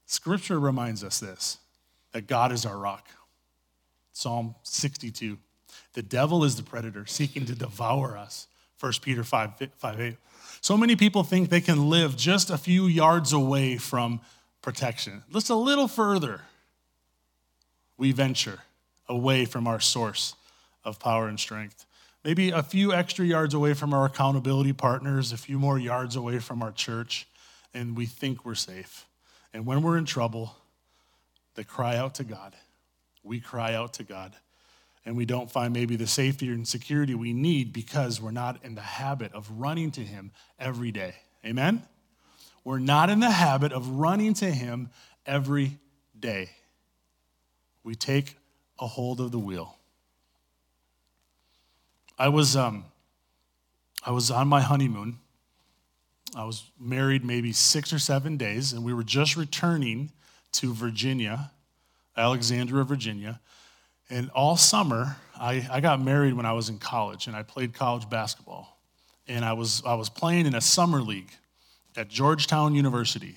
Scripture 0.06 0.60
reminds 0.60 1.02
us 1.04 1.20
this 1.20 1.58
that 2.12 2.26
God 2.26 2.52
is 2.52 2.66
our 2.66 2.76
rock. 2.76 3.08
Psalm 4.12 4.54
62. 4.62 5.38
The 5.94 6.02
devil 6.02 6.44
is 6.44 6.56
the 6.56 6.62
predator 6.62 7.06
seeking 7.06 7.46
to 7.46 7.54
devour 7.54 8.16
us. 8.16 8.46
1 8.80 8.92
Peter 9.00 9.24
5, 9.24 9.70
5 9.76 10.00
8. 10.00 10.16
So 10.60 10.76
many 10.76 10.96
people 10.96 11.22
think 11.22 11.48
they 11.48 11.60
can 11.60 11.88
live 11.88 12.16
just 12.16 12.50
a 12.50 12.58
few 12.58 12.86
yards 12.86 13.32
away 13.32 13.78
from 13.78 14.20
protection. 14.60 15.22
Just 15.32 15.50
a 15.50 15.54
little 15.54 15.88
further, 15.88 16.42
we 17.96 18.12
venture 18.12 18.60
away 19.08 19.44
from 19.44 19.66
our 19.66 19.80
source 19.80 20.34
of 20.84 20.98
power 20.98 21.28
and 21.28 21.38
strength. 21.38 21.86
Maybe 22.24 22.50
a 22.50 22.62
few 22.62 22.92
extra 22.92 23.24
yards 23.24 23.54
away 23.54 23.74
from 23.74 23.92
our 23.92 24.04
accountability 24.04 24.72
partners, 24.72 25.32
a 25.32 25.36
few 25.36 25.58
more 25.58 25.78
yards 25.78 26.14
away 26.14 26.38
from 26.38 26.62
our 26.62 26.70
church, 26.70 27.26
and 27.74 27.96
we 27.96 28.06
think 28.06 28.44
we're 28.44 28.54
safe. 28.54 29.06
And 29.52 29.66
when 29.66 29.82
we're 29.82 29.98
in 29.98 30.04
trouble, 30.04 30.56
they 31.54 31.64
cry 31.64 31.96
out 31.96 32.14
to 32.16 32.24
God. 32.24 32.54
We 33.22 33.40
cry 33.40 33.74
out 33.74 33.94
to 33.94 34.04
God 34.04 34.34
and 35.04 35.16
we 35.16 35.24
don't 35.24 35.50
find 35.50 35.72
maybe 35.72 35.96
the 35.96 36.06
safety 36.06 36.48
and 36.48 36.66
security 36.66 37.14
we 37.14 37.32
need 37.32 37.72
because 37.72 38.20
we're 38.20 38.30
not 38.30 38.64
in 38.64 38.74
the 38.74 38.80
habit 38.80 39.32
of 39.32 39.50
running 39.50 39.90
to 39.92 40.00
Him 40.00 40.30
every 40.58 40.92
day. 40.92 41.14
Amen? 41.44 41.82
We're 42.64 42.78
not 42.78 43.10
in 43.10 43.20
the 43.20 43.30
habit 43.30 43.72
of 43.72 43.88
running 43.88 44.34
to 44.34 44.50
Him 44.50 44.90
every 45.26 45.78
day. 46.18 46.50
We 47.82 47.96
take 47.96 48.36
a 48.78 48.86
hold 48.86 49.20
of 49.20 49.32
the 49.32 49.38
wheel. 49.40 49.76
I 52.16 52.28
was, 52.28 52.54
um, 52.54 52.84
I 54.06 54.12
was 54.12 54.30
on 54.30 54.46
my 54.46 54.60
honeymoon. 54.60 55.18
I 56.34 56.44
was 56.44 56.64
married 56.80 57.24
maybe 57.24 57.52
six 57.52 57.92
or 57.92 57.98
seven 57.98 58.36
days, 58.36 58.72
and 58.72 58.84
we 58.84 58.94
were 58.94 59.02
just 59.02 59.36
returning 59.36 60.10
to 60.52 60.72
Virginia, 60.72 61.50
Alexandria, 62.16 62.84
Virginia. 62.84 63.40
And 64.08 64.30
all 64.30 64.56
summer, 64.56 65.16
I, 65.38 65.66
I 65.70 65.80
got 65.80 66.00
married 66.00 66.34
when 66.34 66.46
I 66.46 66.52
was 66.52 66.68
in 66.68 66.78
college, 66.78 67.26
and 67.26 67.36
I 67.36 67.42
played 67.42 67.74
college 67.74 68.08
basketball. 68.08 68.78
And 69.28 69.44
I 69.44 69.52
was, 69.52 69.82
I 69.86 69.94
was 69.94 70.08
playing 70.08 70.46
in 70.46 70.54
a 70.54 70.60
summer 70.60 71.00
league 71.00 71.30
at 71.96 72.08
Georgetown 72.08 72.74
University, 72.74 73.36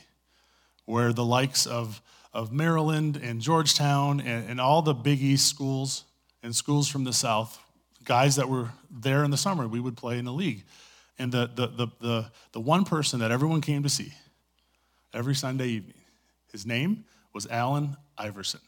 where 0.85 1.11
the 1.11 1.25
likes 1.25 1.65
of, 1.65 2.01
of 2.33 2.51
Maryland 2.51 3.19
and 3.21 3.41
Georgetown 3.41 4.21
and, 4.21 4.49
and 4.49 4.61
all 4.61 4.81
the 4.81 4.93
Big 4.93 5.21
East 5.21 5.47
schools 5.47 6.05
and 6.41 6.55
schools 6.55 6.87
from 6.87 7.03
the 7.03 7.13
South, 7.13 7.59
guys 8.05 8.37
that 8.37 8.47
were 8.47 8.69
there 8.89 9.23
in 9.23 9.31
the 9.31 9.37
summer, 9.37 9.67
we 9.67 9.79
would 9.79 9.97
play 9.97 10.17
in 10.17 10.25
the 10.25 10.33
league. 10.33 10.63
And 11.17 11.31
the, 11.31 11.50
the, 11.53 11.67
the, 11.67 11.88
the, 12.01 12.31
the 12.51 12.60
one 12.60 12.84
person 12.84 13.19
that 13.19 13.31
everyone 13.31 13.62
came 13.62 13.84
to 13.84 13.89
see 13.89 14.13
every 15.13 15.36
Sunday 15.36 15.67
evening, 15.67 16.01
his 16.51 16.65
name 16.65 17.05
was 17.34 17.48
Allen 17.50 17.95
Iverson. 18.17 18.60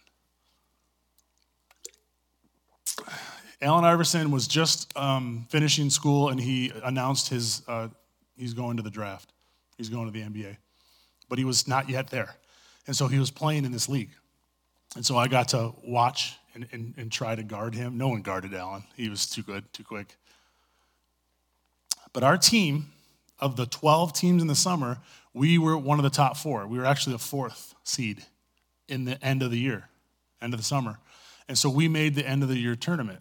Allen 3.62 3.86
Iverson 3.86 4.32
was 4.32 4.48
just 4.48 4.96
um, 4.96 5.48
finishing 5.50 5.90
school 5.90 6.30
and 6.30 6.40
he 6.40 6.72
announced 6.84 7.30
his, 7.30 7.64
uh, 7.68 7.88
he's 8.38 8.54
going 8.54 8.78
to 8.78 8.84
the 8.84 8.90
draft. 8.90 9.34
He's 9.78 9.90
going 9.90 10.06
to 10.06 10.12
the 10.12 10.22
NBA. 10.22 10.58
But 11.28 11.38
he 11.40 11.46
was 11.46 11.68
not 11.68 11.90
yet 11.90 12.10
there. 12.10 12.36
And 12.86 12.96
so 12.96 13.08
he 13.08 13.20
was 13.20 13.32
playing 13.32 13.66
in 13.66 13.72
this 13.72 13.90
league. 13.90 14.12
And 14.96 15.06
so 15.06 15.18
I 15.18 15.28
got 15.28 15.50
to 15.50 15.74
watch 15.84 16.36
and, 16.54 16.68
and, 16.72 16.94
and 16.98 17.12
try 17.12 17.36
to 17.36 17.44
guard 17.44 17.76
him. 17.76 17.98
No 17.98 18.08
one 18.08 18.22
guarded 18.22 18.54
Allen, 18.54 18.84
he 18.96 19.10
was 19.10 19.28
too 19.28 19.44
good, 19.44 19.72
too 19.74 19.84
quick. 19.84 20.16
But 22.14 22.24
our 22.24 22.38
team, 22.38 22.88
of 23.40 23.56
the 23.56 23.66
12 23.66 24.14
teams 24.14 24.42
in 24.42 24.48
the 24.48 24.56
summer, 24.56 24.98
we 25.34 25.58
were 25.58 25.78
one 25.78 26.00
of 26.00 26.04
the 26.04 26.10
top 26.10 26.38
four. 26.38 26.66
We 26.68 26.78
were 26.78 26.86
actually 26.86 27.14
the 27.14 27.20
fourth 27.20 27.76
seed 27.84 28.26
in 28.88 29.06
the 29.06 29.24
end 29.24 29.44
of 29.44 29.52
the 29.52 29.60
year, 29.60 29.90
end 30.42 30.54
of 30.54 30.60
the 30.60 30.66
summer. 30.66 30.98
And 31.48 31.58
so 31.58 31.70
we 31.70 31.88
made 31.88 32.16
the 32.16 32.28
end 32.28 32.44
of 32.44 32.50
the 32.50 32.58
year 32.58 32.76
tournament. 32.76 33.20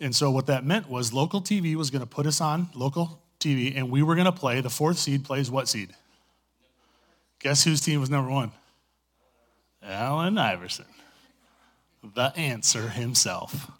And 0.00 0.14
so 0.14 0.30
what 0.30 0.46
that 0.46 0.64
meant 0.64 0.88
was 0.88 1.12
local 1.12 1.40
TV 1.42 1.74
was 1.74 1.90
going 1.90 2.00
to 2.00 2.06
put 2.06 2.26
us 2.26 2.40
on 2.40 2.68
local 2.74 3.20
TV, 3.40 3.76
and 3.76 3.90
we 3.90 4.02
were 4.02 4.14
going 4.14 4.26
to 4.26 4.32
play. 4.32 4.60
The 4.60 4.70
fourth 4.70 4.98
seed 4.98 5.24
plays 5.24 5.50
what 5.50 5.68
seed? 5.68 5.94
Guess 7.40 7.64
whose 7.64 7.80
team 7.80 8.00
was 8.00 8.10
number 8.10 8.30
one? 8.30 8.52
Allen 9.82 10.38
Iverson, 10.38 10.86
the 12.14 12.36
answer 12.36 12.88
himself. 12.88 13.70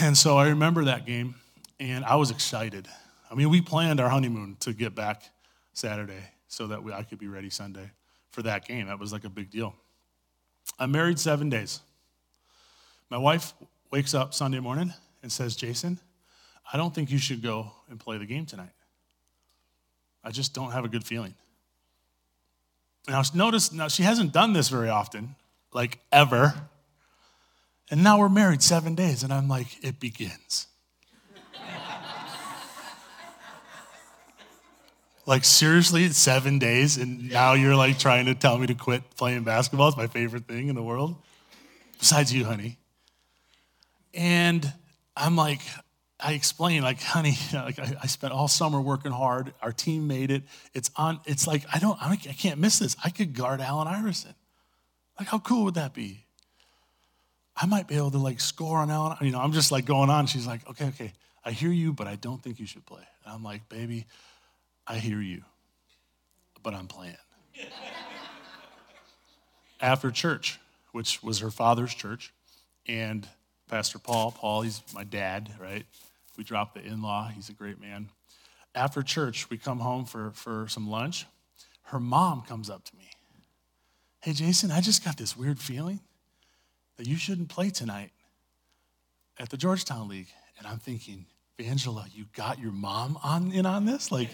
And 0.00 0.16
so 0.16 0.36
I 0.36 0.48
remember 0.48 0.84
that 0.84 1.06
game, 1.06 1.36
and 1.80 2.04
I 2.04 2.16
was 2.16 2.30
excited. 2.30 2.88
I 3.30 3.34
mean, 3.34 3.50
we 3.50 3.60
planned 3.60 4.00
our 4.00 4.08
honeymoon 4.08 4.56
to 4.60 4.72
get 4.72 4.94
back 4.94 5.22
Saturday 5.72 6.22
so 6.48 6.66
that 6.66 6.82
we, 6.82 6.92
I 6.92 7.02
could 7.02 7.18
be 7.18 7.28
ready 7.28 7.50
Sunday 7.50 7.90
for 8.30 8.42
that 8.42 8.66
game. 8.66 8.86
That 8.86 8.98
was 8.98 9.12
like 9.12 9.24
a 9.24 9.30
big 9.30 9.50
deal. 9.50 9.74
I'm 10.78 10.92
married 10.92 11.18
seven 11.18 11.48
days. 11.48 11.80
My 13.10 13.18
wife 13.18 13.54
wakes 13.90 14.14
up 14.14 14.34
Sunday 14.34 14.60
morning 14.60 14.92
and 15.22 15.30
says, 15.30 15.56
Jason, 15.56 15.98
I 16.72 16.76
don't 16.76 16.94
think 16.94 17.10
you 17.10 17.18
should 17.18 17.42
go 17.42 17.72
and 17.90 17.98
play 17.98 18.18
the 18.18 18.26
game 18.26 18.46
tonight. 18.46 18.72
I 20.24 20.30
just 20.30 20.54
don't 20.54 20.72
have 20.72 20.84
a 20.84 20.88
good 20.88 21.04
feeling. 21.04 21.34
Now, 23.08 23.22
notice, 23.34 23.72
now 23.72 23.88
she 23.88 24.02
hasn't 24.02 24.32
done 24.32 24.52
this 24.52 24.68
very 24.68 24.88
often, 24.88 25.34
like 25.72 25.98
ever. 26.12 26.54
And 27.90 28.02
now 28.04 28.18
we're 28.18 28.28
married 28.28 28.62
seven 28.62 28.94
days, 28.94 29.22
and 29.22 29.32
I'm 29.32 29.48
like, 29.48 29.84
it 29.84 29.98
begins. 29.98 30.68
Like, 35.24 35.44
seriously, 35.44 36.08
seven 36.08 36.58
days, 36.58 36.96
and 36.96 37.30
now 37.30 37.52
you're 37.54 37.76
like 37.76 37.98
trying 37.98 38.26
to 38.26 38.34
tell 38.34 38.58
me 38.58 38.66
to 38.66 38.74
quit 38.74 39.02
playing 39.16 39.44
basketball? 39.44 39.88
It's 39.88 39.96
my 39.96 40.08
favorite 40.08 40.48
thing 40.48 40.68
in 40.68 40.74
the 40.74 40.82
world. 40.82 41.16
Besides 41.98 42.32
you, 42.32 42.44
honey. 42.44 42.78
And 44.14 44.72
I'm 45.16 45.36
like, 45.36 45.60
I 46.18 46.32
explain, 46.32 46.82
like, 46.82 47.00
honey, 47.00 47.36
like 47.52 47.78
I, 47.78 47.94
I, 48.02 48.06
spent 48.06 48.32
all 48.32 48.48
summer 48.48 48.80
working 48.80 49.12
hard. 49.12 49.54
Our 49.62 49.72
team 49.72 50.08
made 50.08 50.30
it. 50.30 50.42
It's 50.74 50.90
on. 50.96 51.20
It's 51.24 51.46
like 51.46 51.64
I 51.72 51.78
don't. 51.78 52.00
I 52.02 52.16
can't 52.16 52.58
miss 52.58 52.78
this. 52.78 52.96
I 53.04 53.10
could 53.10 53.34
guard 53.34 53.60
Allen 53.60 53.88
Iverson. 53.88 54.34
Like, 55.18 55.28
how 55.28 55.38
cool 55.38 55.64
would 55.64 55.74
that 55.74 55.94
be? 55.94 56.24
I 57.56 57.66
might 57.66 57.86
be 57.86 57.96
able 57.96 58.10
to 58.12 58.18
like 58.18 58.40
score 58.40 58.78
on 58.78 58.90
Allen. 58.90 59.16
You 59.20 59.30
know, 59.30 59.40
I'm 59.40 59.52
just 59.52 59.70
like 59.70 59.84
going 59.84 60.10
on. 60.10 60.26
She's 60.26 60.46
like, 60.46 60.68
okay, 60.70 60.86
okay, 60.88 61.12
I 61.44 61.52
hear 61.52 61.70
you, 61.70 61.92
but 61.92 62.06
I 62.06 62.16
don't 62.16 62.42
think 62.42 62.58
you 62.58 62.66
should 62.66 62.86
play. 62.86 63.02
And 63.24 63.34
I'm 63.34 63.44
like, 63.44 63.68
baby, 63.68 64.06
I 64.86 64.98
hear 64.98 65.20
you, 65.20 65.42
but 66.62 66.74
I'm 66.74 66.88
playing. 66.88 67.16
After 69.80 70.10
church, 70.10 70.60
which 70.92 71.22
was 71.22 71.40
her 71.40 71.50
father's 71.50 71.94
church, 71.94 72.32
and 72.86 73.28
Pastor 73.68 73.98
Paul, 73.98 74.32
Paul, 74.32 74.62
he's 74.62 74.82
my 74.94 75.04
dad, 75.04 75.50
right? 75.60 75.84
We 76.36 76.44
dropped 76.44 76.74
the 76.74 76.84
in 76.84 77.02
law. 77.02 77.28
He's 77.28 77.48
a 77.48 77.52
great 77.52 77.80
man. 77.80 78.10
After 78.74 79.02
church, 79.02 79.50
we 79.50 79.58
come 79.58 79.80
home 79.80 80.04
for, 80.04 80.30
for 80.32 80.66
some 80.68 80.88
lunch. 80.88 81.26
Her 81.84 82.00
mom 82.00 82.42
comes 82.42 82.70
up 82.70 82.84
to 82.84 82.96
me. 82.96 83.10
Hey, 84.20 84.32
Jason, 84.32 84.70
I 84.70 84.80
just 84.80 85.04
got 85.04 85.16
this 85.16 85.36
weird 85.36 85.58
feeling 85.58 86.00
that 86.96 87.06
you 87.06 87.16
shouldn't 87.16 87.48
play 87.48 87.70
tonight 87.70 88.10
at 89.38 89.50
the 89.50 89.56
Georgetown 89.56 90.08
League. 90.08 90.28
And 90.58 90.66
I'm 90.66 90.78
thinking, 90.78 91.26
Angela, 91.58 92.06
you 92.12 92.26
got 92.34 92.58
your 92.58 92.72
mom 92.72 93.18
on 93.22 93.52
in 93.52 93.66
on 93.66 93.84
this? 93.84 94.10
Like, 94.10 94.30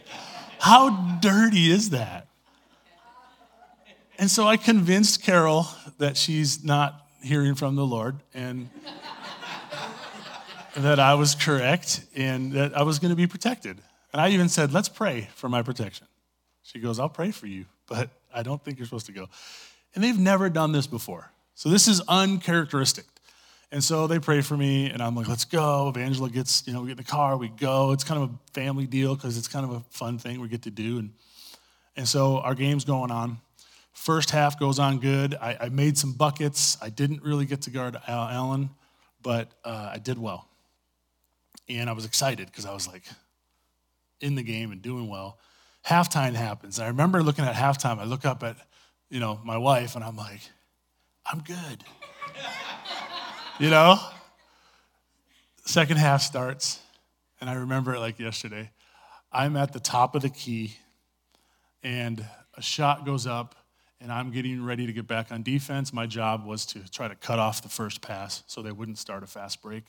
how 0.58 1.18
dirty 1.20 1.70
is 1.70 1.90
that? 1.90 2.28
And 4.18 4.30
so 4.30 4.46
I 4.46 4.56
convinced 4.56 5.22
Carol 5.22 5.66
that 5.98 6.16
she's 6.16 6.64
not 6.64 7.06
hearing 7.22 7.54
from 7.54 7.76
the 7.76 7.84
Lord 7.84 8.16
and 8.34 8.68
that 10.76 10.98
I 10.98 11.14
was 11.14 11.34
correct 11.34 12.04
and 12.14 12.52
that 12.52 12.76
I 12.76 12.82
was 12.82 12.98
going 12.98 13.10
to 13.10 13.16
be 13.16 13.26
protected. 13.26 13.78
And 14.12 14.20
I 14.20 14.30
even 14.30 14.48
said, 14.48 14.72
let's 14.72 14.88
pray 14.88 15.28
for 15.34 15.48
my 15.48 15.62
protection. 15.62 16.06
She 16.62 16.78
goes, 16.78 16.98
I'll 16.98 17.08
pray 17.08 17.30
for 17.30 17.46
you, 17.46 17.66
but 17.87 18.10
I 18.34 18.42
don't 18.42 18.62
think 18.62 18.78
you're 18.78 18.87
supposed 18.87 19.06
to 19.06 19.12
go. 19.12 19.28
And 19.94 20.02
they've 20.02 20.18
never 20.18 20.48
done 20.48 20.72
this 20.72 20.87
before. 20.87 21.30
So 21.54 21.68
this 21.68 21.88
is 21.88 22.00
uncharacteristic. 22.08 23.04
And 23.70 23.84
so 23.84 24.06
they 24.06 24.18
pray 24.18 24.40
for 24.40 24.56
me, 24.56 24.88
and 24.90 25.02
I'm 25.02 25.14
like, 25.14 25.28
let's 25.28 25.44
go. 25.44 25.92
Evangela 25.94 26.32
gets, 26.32 26.66
you 26.66 26.72
know, 26.72 26.80
we 26.80 26.87
get 26.87 26.92
in 26.92 26.96
the 26.98 27.04
car, 27.04 27.37
we 27.37 27.48
go. 27.48 27.92
It's 27.92 28.02
kind 28.02 28.22
of 28.22 28.30
a 28.30 28.52
family 28.54 28.87
deal 28.87 29.14
because 29.14 29.37
it's 29.37 29.48
kind 29.48 29.64
of 29.64 29.72
a 29.72 29.80
fun 29.90 30.18
thing 30.18 30.40
we 30.40 30.48
get 30.48 30.62
to 30.62 30.70
do. 30.70 30.98
And, 30.98 31.10
and 31.96 32.08
so 32.08 32.38
our 32.38 32.54
game's 32.54 32.87
going 32.87 33.10
on. 33.10 33.38
First 33.92 34.30
half 34.30 34.58
goes 34.58 34.78
on 34.78 35.00
good. 35.00 35.34
I, 35.34 35.56
I 35.60 35.68
made 35.68 35.98
some 35.98 36.12
buckets. 36.12 36.78
I 36.80 36.88
didn't 36.88 37.22
really 37.22 37.44
get 37.44 37.62
to 37.62 37.70
guard 37.70 37.98
Allen, 38.06 38.70
but 39.22 39.50
uh, 39.64 39.90
I 39.92 39.98
did 39.98 40.16
well. 40.16 40.48
And 41.68 41.90
I 41.90 41.92
was 41.92 42.06
excited 42.06 42.46
because 42.46 42.64
I 42.64 42.72
was 42.72 42.87
like 42.87 43.02
in 44.20 44.34
the 44.34 44.42
game 44.42 44.72
and 44.72 44.80
doing 44.80 45.08
well. 45.08 45.38
Halftime 45.87 46.34
happens. 46.34 46.80
I 46.80 46.87
remember 46.87 47.22
looking 47.22 47.44
at 47.44 47.54
halftime. 47.54 47.98
I 47.98 48.04
look 48.04 48.25
up 48.25 48.42
at, 48.42 48.56
you 49.10 49.20
know, 49.20 49.40
my 49.44 49.58
wife, 49.58 49.94
and 49.94 50.04
I'm 50.04 50.16
like, 50.16 50.40
I'm 51.30 51.40
good. 51.40 51.84
You 53.59 53.71
know? 53.71 53.99
Second 55.65 55.97
half 55.97 56.23
starts, 56.23 56.81
and 57.41 57.50
I 57.50 57.55
remember 57.55 57.95
it 57.95 57.99
like 57.99 58.19
yesterday. 58.19 58.71
I'm 59.33 59.57
at 59.57 59.73
the 59.73 59.81
top 59.81 60.15
of 60.15 60.23
the 60.23 60.31
key, 60.31 60.77
and 61.83 62.25
a 62.55 62.62
shot 62.62 63.05
goes 63.05 63.27
up, 63.27 63.57
and 64.00 64.12
I'm 64.12 64.31
getting 64.31 64.65
ready 64.65 64.87
to 64.87 64.93
get 64.93 65.07
back 65.07 65.33
on 65.33 65.42
defense. 65.42 65.92
My 65.92 66.07
job 66.07 66.47
was 66.47 66.64
to 66.66 66.90
try 66.90 67.09
to 67.09 67.16
cut 67.16 67.38
off 67.38 67.62
the 67.62 67.68
first 67.68 68.01
pass 68.01 68.44
so 68.47 68.62
they 68.62 68.73
wouldn't 68.73 68.99
start 68.99 69.25
a 69.25 69.27
fast 69.27 69.61
break. 69.61 69.85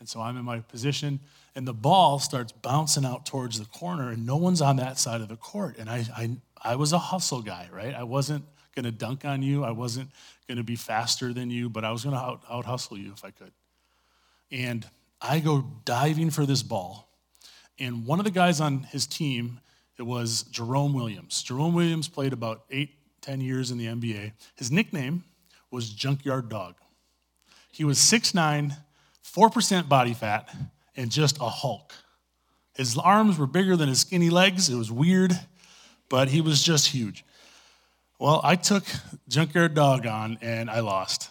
And 0.00 0.08
so 0.08 0.20
I'm 0.20 0.36
in 0.36 0.44
my 0.44 0.60
position, 0.60 1.20
and 1.54 1.68
the 1.68 1.74
ball 1.74 2.18
starts 2.18 2.50
bouncing 2.50 3.04
out 3.04 3.26
towards 3.26 3.58
the 3.58 3.66
corner, 3.66 4.08
and 4.10 4.26
no 4.26 4.36
one's 4.36 4.62
on 4.62 4.76
that 4.76 4.98
side 4.98 5.20
of 5.20 5.28
the 5.28 5.36
court. 5.36 5.76
And 5.78 5.88
I, 5.88 6.06
I, 6.16 6.30
I 6.64 6.76
was 6.76 6.92
a 6.92 6.98
hustle 6.98 7.42
guy, 7.42 7.68
right? 7.70 7.94
I 7.94 8.02
wasn't 8.04 8.44
going 8.74 8.84
to 8.84 8.92
dunk 8.92 9.24
on 9.24 9.42
you. 9.42 9.64
I 9.64 9.70
wasn't 9.70 10.10
going 10.48 10.58
to 10.58 10.64
be 10.64 10.76
faster 10.76 11.32
than 11.32 11.50
you, 11.50 11.68
but 11.68 11.84
I 11.84 11.92
was 11.92 12.04
going 12.04 12.16
to 12.16 12.20
out, 12.20 12.64
hustle 12.64 12.98
you 12.98 13.12
if 13.12 13.24
I 13.24 13.30
could. 13.30 13.52
And 14.50 14.86
I 15.20 15.40
go 15.40 15.64
diving 15.84 16.30
for 16.30 16.46
this 16.46 16.62
ball. 16.62 17.08
And 17.78 18.06
one 18.06 18.18
of 18.18 18.24
the 18.24 18.30
guys 18.30 18.60
on 18.60 18.84
his 18.84 19.06
team, 19.06 19.60
it 19.98 20.02
was 20.02 20.42
Jerome 20.44 20.94
Williams. 20.94 21.42
Jerome 21.42 21.74
Williams 21.74 22.08
played 22.08 22.32
about 22.32 22.64
eight, 22.70 22.90
ten 23.20 23.40
years 23.40 23.70
in 23.70 23.78
the 23.78 23.86
NBA. 23.86 24.32
His 24.56 24.70
nickname 24.70 25.24
was 25.70 25.88
Junkyard 25.90 26.48
Dog. 26.48 26.74
He 27.70 27.84
was 27.84 27.98
6'9, 27.98 28.76
4% 29.24 29.88
body 29.88 30.12
fat, 30.12 30.54
and 30.96 31.10
just 31.10 31.38
a 31.40 31.48
Hulk. 31.48 31.94
His 32.74 32.96
arms 32.98 33.38
were 33.38 33.46
bigger 33.46 33.76
than 33.76 33.88
his 33.88 34.00
skinny 34.00 34.30
legs. 34.30 34.68
It 34.68 34.76
was 34.76 34.90
weird, 34.90 35.38
but 36.08 36.28
he 36.28 36.40
was 36.40 36.62
just 36.62 36.88
huge. 36.88 37.24
Well, 38.22 38.40
I 38.44 38.54
took 38.54 38.84
Junkyard 39.26 39.74
Dog 39.74 40.06
on 40.06 40.38
and 40.42 40.70
I 40.70 40.78
lost. 40.78 41.28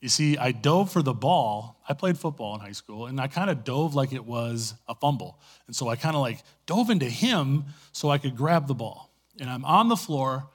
You 0.00 0.08
see, 0.08 0.38
I 0.38 0.52
dove 0.52 0.90
for 0.90 1.02
the 1.02 1.12
ball. 1.12 1.78
I 1.86 1.92
played 1.92 2.16
football 2.16 2.54
in 2.54 2.62
high 2.62 2.72
school, 2.72 3.04
and 3.04 3.20
I 3.20 3.26
kind 3.26 3.50
of 3.50 3.64
dove 3.64 3.94
like 3.94 4.14
it 4.14 4.24
was 4.24 4.72
a 4.88 4.94
fumble. 4.94 5.38
And 5.66 5.76
so 5.76 5.88
I 5.88 5.96
kind 5.96 6.16
of 6.16 6.22
like 6.22 6.42
dove 6.64 6.88
into 6.88 7.04
him 7.04 7.66
so 7.92 8.08
I 8.08 8.16
could 8.16 8.34
grab 8.34 8.66
the 8.66 8.74
ball. 8.74 9.10
And 9.40 9.50
I'm 9.50 9.62
on 9.66 9.90
the 9.90 9.96
floor, 9.96 10.48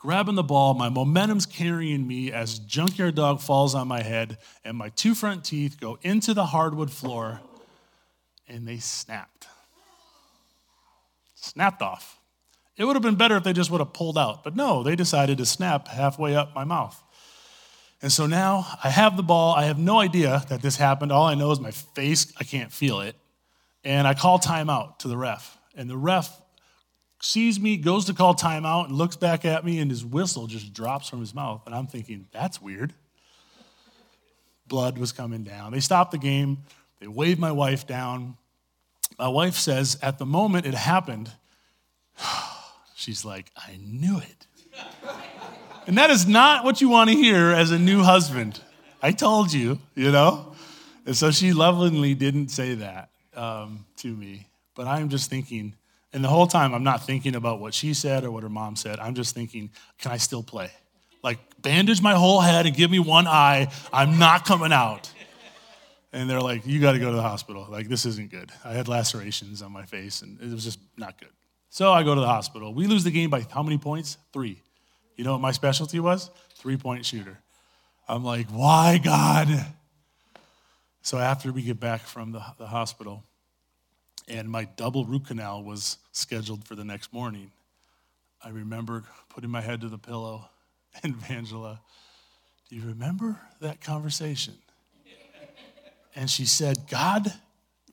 grabbing 0.00 0.34
the 0.34 0.42
ball. 0.42 0.74
My 0.74 0.88
momentum's 0.88 1.46
carrying 1.46 2.08
me 2.08 2.32
as 2.32 2.58
Junkyard 2.58 3.14
Dog 3.14 3.40
falls 3.40 3.72
on 3.72 3.86
my 3.86 4.02
head, 4.02 4.36
and 4.64 4.76
my 4.76 4.88
two 4.88 5.14
front 5.14 5.44
teeth 5.44 5.78
go 5.78 5.96
into 6.02 6.34
the 6.34 6.46
hardwood 6.46 6.90
floor, 6.90 7.40
and 8.48 8.66
they 8.66 8.78
snapped. 8.78 9.46
Snapped 11.36 11.82
off. 11.82 12.19
It 12.80 12.86
would 12.86 12.96
have 12.96 13.02
been 13.02 13.16
better 13.16 13.36
if 13.36 13.44
they 13.44 13.52
just 13.52 13.70
would 13.70 13.82
have 13.82 13.92
pulled 13.92 14.16
out, 14.16 14.42
but 14.42 14.56
no, 14.56 14.82
they 14.82 14.96
decided 14.96 15.36
to 15.36 15.44
snap 15.44 15.86
halfway 15.86 16.34
up 16.34 16.54
my 16.54 16.64
mouth. 16.64 16.98
And 18.00 18.10
so 18.10 18.24
now 18.24 18.66
I 18.82 18.88
have 18.88 19.18
the 19.18 19.22
ball. 19.22 19.54
I 19.54 19.64
have 19.64 19.78
no 19.78 20.00
idea 20.00 20.42
that 20.48 20.62
this 20.62 20.76
happened. 20.76 21.12
All 21.12 21.26
I 21.26 21.34
know 21.34 21.50
is 21.50 21.60
my 21.60 21.72
face, 21.72 22.32
I 22.40 22.44
can't 22.44 22.72
feel 22.72 23.00
it. 23.00 23.16
And 23.84 24.08
I 24.08 24.14
call 24.14 24.38
timeout 24.38 24.98
to 25.00 25.08
the 25.08 25.16
ref. 25.18 25.58
And 25.76 25.90
the 25.90 25.96
ref 25.98 26.40
sees 27.20 27.60
me, 27.60 27.76
goes 27.76 28.06
to 28.06 28.14
call 28.14 28.34
timeout, 28.34 28.86
and 28.86 28.96
looks 28.96 29.16
back 29.16 29.44
at 29.44 29.62
me, 29.62 29.78
and 29.78 29.90
his 29.90 30.02
whistle 30.02 30.46
just 30.46 30.72
drops 30.72 31.06
from 31.06 31.20
his 31.20 31.34
mouth. 31.34 31.60
And 31.66 31.74
I'm 31.74 31.86
thinking, 31.86 32.28
that's 32.32 32.62
weird. 32.62 32.94
Blood 34.66 34.96
was 34.96 35.12
coming 35.12 35.44
down. 35.44 35.72
They 35.72 35.80
stopped 35.80 36.12
the 36.12 36.18
game. 36.18 36.60
They 36.98 37.08
waved 37.08 37.40
my 37.40 37.52
wife 37.52 37.86
down. 37.86 38.38
My 39.18 39.28
wife 39.28 39.56
says, 39.56 39.98
at 40.00 40.16
the 40.16 40.24
moment 40.24 40.64
it 40.64 40.72
happened, 40.72 41.30
She's 43.00 43.24
like, 43.24 43.50
I 43.56 43.78
knew 43.82 44.18
it. 44.18 44.46
and 45.86 45.96
that 45.96 46.10
is 46.10 46.26
not 46.26 46.64
what 46.64 46.82
you 46.82 46.90
want 46.90 47.08
to 47.08 47.16
hear 47.16 47.50
as 47.50 47.70
a 47.70 47.78
new 47.78 48.02
husband. 48.02 48.60
I 49.02 49.12
told 49.12 49.54
you, 49.54 49.78
you 49.94 50.12
know? 50.12 50.52
And 51.06 51.16
so 51.16 51.30
she 51.30 51.54
lovingly 51.54 52.14
didn't 52.14 52.48
say 52.48 52.74
that 52.74 53.08
um, 53.34 53.86
to 53.96 54.08
me. 54.08 54.48
But 54.74 54.86
I'm 54.86 55.08
just 55.08 55.30
thinking, 55.30 55.74
and 56.12 56.22
the 56.22 56.28
whole 56.28 56.46
time 56.46 56.74
I'm 56.74 56.84
not 56.84 57.06
thinking 57.06 57.36
about 57.36 57.58
what 57.58 57.72
she 57.72 57.94
said 57.94 58.22
or 58.22 58.30
what 58.30 58.42
her 58.42 58.50
mom 58.50 58.76
said. 58.76 59.00
I'm 59.00 59.14
just 59.14 59.34
thinking, 59.34 59.70
can 59.98 60.12
I 60.12 60.18
still 60.18 60.42
play? 60.42 60.70
Like, 61.22 61.38
bandage 61.62 62.02
my 62.02 62.14
whole 62.14 62.42
head 62.42 62.66
and 62.66 62.76
give 62.76 62.90
me 62.90 62.98
one 62.98 63.26
eye. 63.26 63.72
I'm 63.94 64.18
not 64.18 64.44
coming 64.44 64.72
out. 64.74 65.10
And 66.12 66.28
they're 66.28 66.42
like, 66.42 66.66
you 66.66 66.80
got 66.82 66.92
to 66.92 66.98
go 66.98 67.08
to 67.08 67.16
the 67.16 67.22
hospital. 67.22 67.66
Like, 67.70 67.88
this 67.88 68.04
isn't 68.04 68.30
good. 68.30 68.50
I 68.62 68.72
had 68.74 68.88
lacerations 68.88 69.62
on 69.62 69.72
my 69.72 69.86
face, 69.86 70.20
and 70.20 70.38
it 70.38 70.50
was 70.50 70.64
just 70.64 70.80
not 70.98 71.18
good. 71.18 71.30
So 71.72 71.92
I 71.92 72.02
go 72.02 72.16
to 72.16 72.20
the 72.20 72.26
hospital. 72.26 72.74
We 72.74 72.88
lose 72.88 73.04
the 73.04 73.12
game 73.12 73.30
by 73.30 73.46
how 73.48 73.62
many 73.62 73.78
points? 73.78 74.18
Three. 74.32 74.60
You 75.16 75.22
know 75.22 75.32
what 75.32 75.40
my 75.40 75.52
specialty 75.52 76.00
was? 76.00 76.28
Three 76.56 76.76
point 76.76 77.06
shooter. 77.06 77.38
I'm 78.08 78.24
like, 78.24 78.48
why, 78.48 78.98
God? 78.98 79.48
So 81.02 81.18
after 81.18 81.52
we 81.52 81.62
get 81.62 81.78
back 81.78 82.00
from 82.00 82.32
the, 82.32 82.42
the 82.58 82.66
hospital, 82.66 83.22
and 84.26 84.50
my 84.50 84.64
double 84.64 85.04
root 85.04 85.26
canal 85.26 85.62
was 85.62 85.98
scheduled 86.10 86.64
for 86.64 86.74
the 86.74 86.84
next 86.84 87.12
morning, 87.12 87.52
I 88.42 88.48
remember 88.48 89.04
putting 89.28 89.50
my 89.50 89.60
head 89.60 89.80
to 89.82 89.88
the 89.88 89.98
pillow 89.98 90.50
and 91.04 91.14
Angela, 91.28 91.80
do 92.68 92.74
you 92.74 92.82
remember 92.82 93.40
that 93.60 93.80
conversation? 93.80 94.54
And 96.16 96.28
she 96.28 96.46
said, 96.46 96.88
God 96.90 97.32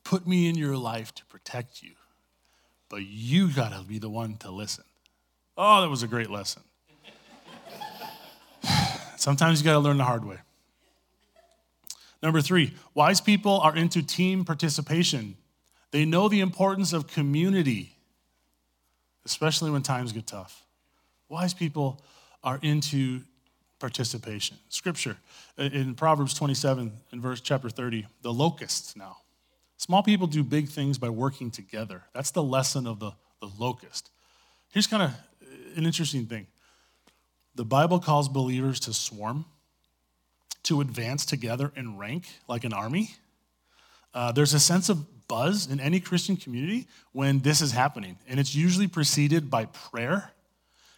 put 0.04 0.26
me 0.26 0.50
in 0.50 0.56
your 0.56 0.78
life 0.78 1.14
to 1.14 1.26
protect 1.26 1.84
you 1.84 1.92
but 2.90 3.06
you 3.06 3.50
got 3.50 3.72
to 3.74 3.84
be 3.84 4.00
the 4.00 4.10
one 4.10 4.38
to 4.38 4.52
listen. 4.52 4.84
Oh, 5.58 5.82
that 5.82 5.90
was 5.90 6.04
a 6.04 6.08
great 6.08 6.30
lesson. 6.30 6.62
Sometimes 9.18 9.60
you 9.60 9.66
got 9.66 9.74
to 9.74 9.80
learn 9.80 9.98
the 9.98 10.04
hard 10.04 10.26
way. 10.26 10.38
Number 12.22 12.42
three, 12.42 12.74
wise 12.94 13.22
people 13.22 13.60
are 13.60 13.76
into 13.76 14.02
team 14.02 14.46
participation. 14.46 15.36
They 15.92 16.06
know 16.06 16.28
the 16.30 16.40
importance 16.42 16.94
of 16.94 17.08
community. 17.08 17.94
especially 19.26 19.70
when 19.70 19.82
times 19.82 20.14
get 20.14 20.26
tough. 20.26 20.64
Wise 21.28 21.54
people 21.54 22.02
are 22.44 22.60
into 22.62 23.22
participation. 23.78 24.58
Scripture 24.70 25.18
in 25.58 25.96
Proverbs 25.96 26.34
27 26.34 26.92
in 27.12 27.22
verse 27.22 27.42
chapter 27.42 27.70
30, 27.70 28.06
the 28.22 28.32
locusts 28.32 28.96
now. 28.96 29.18
Small 29.78 30.04
people 30.04 30.28
do 30.28 30.44
big 30.44 30.70
things 30.70 30.98
by 30.98 31.10
working 31.10 31.52
together. 31.52 32.04
That's 32.14 32.32
the 32.32 32.44
lesson 32.44 32.88
of 32.88 33.00
the, 33.00 33.12
the 33.40 33.50
locust. 33.60 34.10
Here's 34.72 34.88
kind 34.88 35.04
of 35.04 35.12
an 35.76 35.86
interesting 35.86 36.26
thing. 36.26 36.48
The 37.56 37.66
Bible 37.66 38.00
calls 38.00 38.28
believers 38.28 38.80
to 38.82 38.94
swarm, 38.94 39.46
to 40.64 40.82
advance 40.82 41.26
together 41.26 41.72
in 41.76 41.98
rank 41.98 42.28
like 42.48 42.64
an 42.64 42.74
army. 42.74 43.12
Uh, 44.14 44.32
there's 44.32 44.54
a 44.54 44.60
sense 44.60 44.90
of 44.90 45.28
buzz 45.28 45.68
in 45.68 45.80
any 45.80 46.00
Christian 46.00 46.38
community 46.38 46.88
when 47.12 47.40
this 47.40 47.62
is 47.62 47.72
happening, 47.72 48.18
and 48.28 48.40
it's 48.40 48.56
usually 48.56 48.88
preceded 48.88 49.50
by 49.50 49.66
prayer 49.66 50.32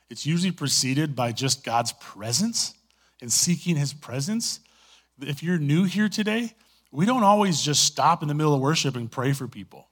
it's 0.10 0.26
usually 0.26 0.52
preceded 0.52 1.16
by 1.16 1.32
just 1.32 1.64
God's 1.64 1.94
presence 1.94 2.74
and 3.22 3.32
seeking 3.32 3.76
his 3.76 3.94
presence. 3.94 4.60
If 5.22 5.44
you're 5.44 5.60
new 5.60 5.84
here 5.84 6.10
today, 6.10 6.54
we 6.92 7.06
don't 7.06 7.24
always 7.24 7.62
just 7.62 7.84
stop 7.84 8.22
in 8.22 8.28
the 8.28 8.34
middle 8.34 8.54
of 8.54 8.62
worship 8.62 8.96
and 8.96 9.12
pray 9.12 9.34
for 9.34 9.48
people. 9.48 9.88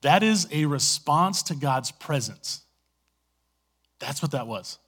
That 0.00 0.22
is 0.22 0.48
a 0.50 0.66
response 0.66 1.42
to 1.44 1.54
God's 1.54 1.92
presence. 1.92 2.62
That's 4.00 4.22
what 4.22 4.32
that 4.32 4.46
was. 4.46 4.78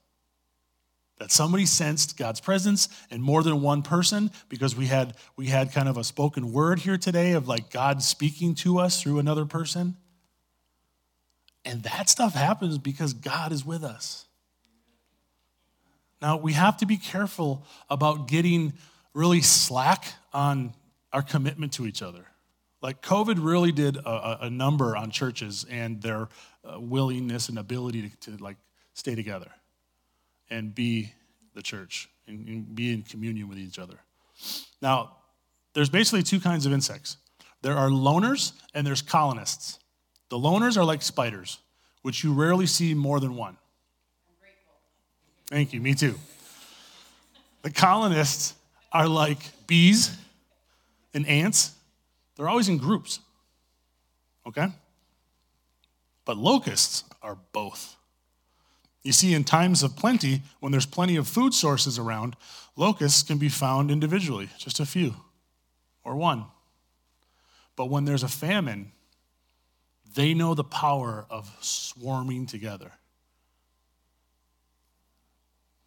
That 1.18 1.30
somebody 1.30 1.66
sensed 1.66 2.16
God's 2.16 2.40
presence 2.40 2.88
and 3.10 3.22
more 3.22 3.42
than 3.42 3.62
one 3.62 3.82
person 3.82 4.32
because 4.48 4.74
we 4.74 4.86
had 4.86 5.14
we 5.36 5.46
had 5.46 5.72
kind 5.72 5.88
of 5.88 5.96
a 5.96 6.02
spoken 6.02 6.52
word 6.52 6.80
here 6.80 6.98
today 6.98 7.32
of 7.32 7.46
like 7.46 7.70
God 7.70 8.02
speaking 8.02 8.56
to 8.56 8.80
us 8.80 9.00
through 9.00 9.20
another 9.20 9.44
person. 9.44 9.96
And 11.64 11.82
that 11.84 12.10
stuff 12.10 12.34
happens 12.34 12.78
because 12.78 13.12
God 13.12 13.52
is 13.52 13.64
with 13.64 13.84
us. 13.84 14.26
Now, 16.20 16.36
we 16.36 16.54
have 16.54 16.78
to 16.78 16.86
be 16.86 16.96
careful 16.96 17.66
about 17.88 18.28
getting 18.28 18.72
really 19.12 19.42
slack 19.42 20.06
on 20.32 20.72
our 21.14 21.22
commitment 21.22 21.72
to 21.74 21.86
each 21.86 22.02
other. 22.02 22.26
Like, 22.82 23.00
COVID 23.00 23.38
really 23.40 23.72
did 23.72 23.96
a, 23.96 24.44
a 24.46 24.50
number 24.50 24.94
on 24.96 25.10
churches 25.10 25.64
and 25.70 26.02
their 26.02 26.28
uh, 26.64 26.78
willingness 26.78 27.48
and 27.48 27.58
ability 27.58 28.10
to, 28.20 28.36
to, 28.36 28.42
like 28.42 28.56
stay 28.92 29.14
together 29.14 29.50
and 30.50 30.74
be 30.74 31.12
the 31.54 31.62
church 31.62 32.10
and, 32.26 32.46
and 32.48 32.74
be 32.74 32.92
in 32.92 33.02
communion 33.02 33.48
with 33.48 33.58
each 33.58 33.78
other. 33.78 33.94
Now, 34.82 35.16
there's 35.72 35.88
basically 35.88 36.24
two 36.24 36.40
kinds 36.40 36.66
of 36.66 36.72
insects 36.72 37.16
there 37.62 37.76
are 37.76 37.88
loners 37.88 38.52
and 38.74 38.86
there's 38.86 39.00
colonists. 39.00 39.78
The 40.28 40.36
loners 40.36 40.76
are 40.76 40.84
like 40.84 41.00
spiders, 41.00 41.60
which 42.02 42.22
you 42.22 42.34
rarely 42.34 42.66
see 42.66 42.92
more 42.92 43.20
than 43.20 43.36
one. 43.36 43.56
Thank 45.46 45.72
you, 45.72 45.80
me 45.80 45.94
too. 45.94 46.16
The 47.62 47.70
colonists 47.70 48.54
are 48.92 49.08
like 49.08 49.38
bees 49.66 50.14
and 51.14 51.26
ants, 51.26 51.72
they're 52.36 52.48
always 52.48 52.68
in 52.68 52.78
groups, 52.78 53.20
okay? 54.46 54.68
But 56.24 56.36
locusts 56.36 57.04
are 57.22 57.38
both. 57.52 57.96
You 59.02 59.12
see, 59.12 59.34
in 59.34 59.44
times 59.44 59.82
of 59.82 59.96
plenty, 59.96 60.42
when 60.60 60.72
there's 60.72 60.86
plenty 60.86 61.16
of 61.16 61.28
food 61.28 61.54
sources 61.54 61.98
around, 61.98 62.36
locusts 62.76 63.22
can 63.22 63.38
be 63.38 63.48
found 63.48 63.90
individually, 63.90 64.48
just 64.58 64.80
a 64.80 64.86
few 64.86 65.14
or 66.02 66.16
one. 66.16 66.46
But 67.76 67.86
when 67.86 68.04
there's 68.04 68.22
a 68.22 68.28
famine, 68.28 68.92
they 70.14 70.34
know 70.34 70.54
the 70.54 70.64
power 70.64 71.26
of 71.30 71.54
swarming 71.60 72.46
together 72.46 72.92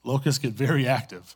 locusts 0.08 0.40
get 0.40 0.54
very 0.54 0.88
active. 0.88 1.36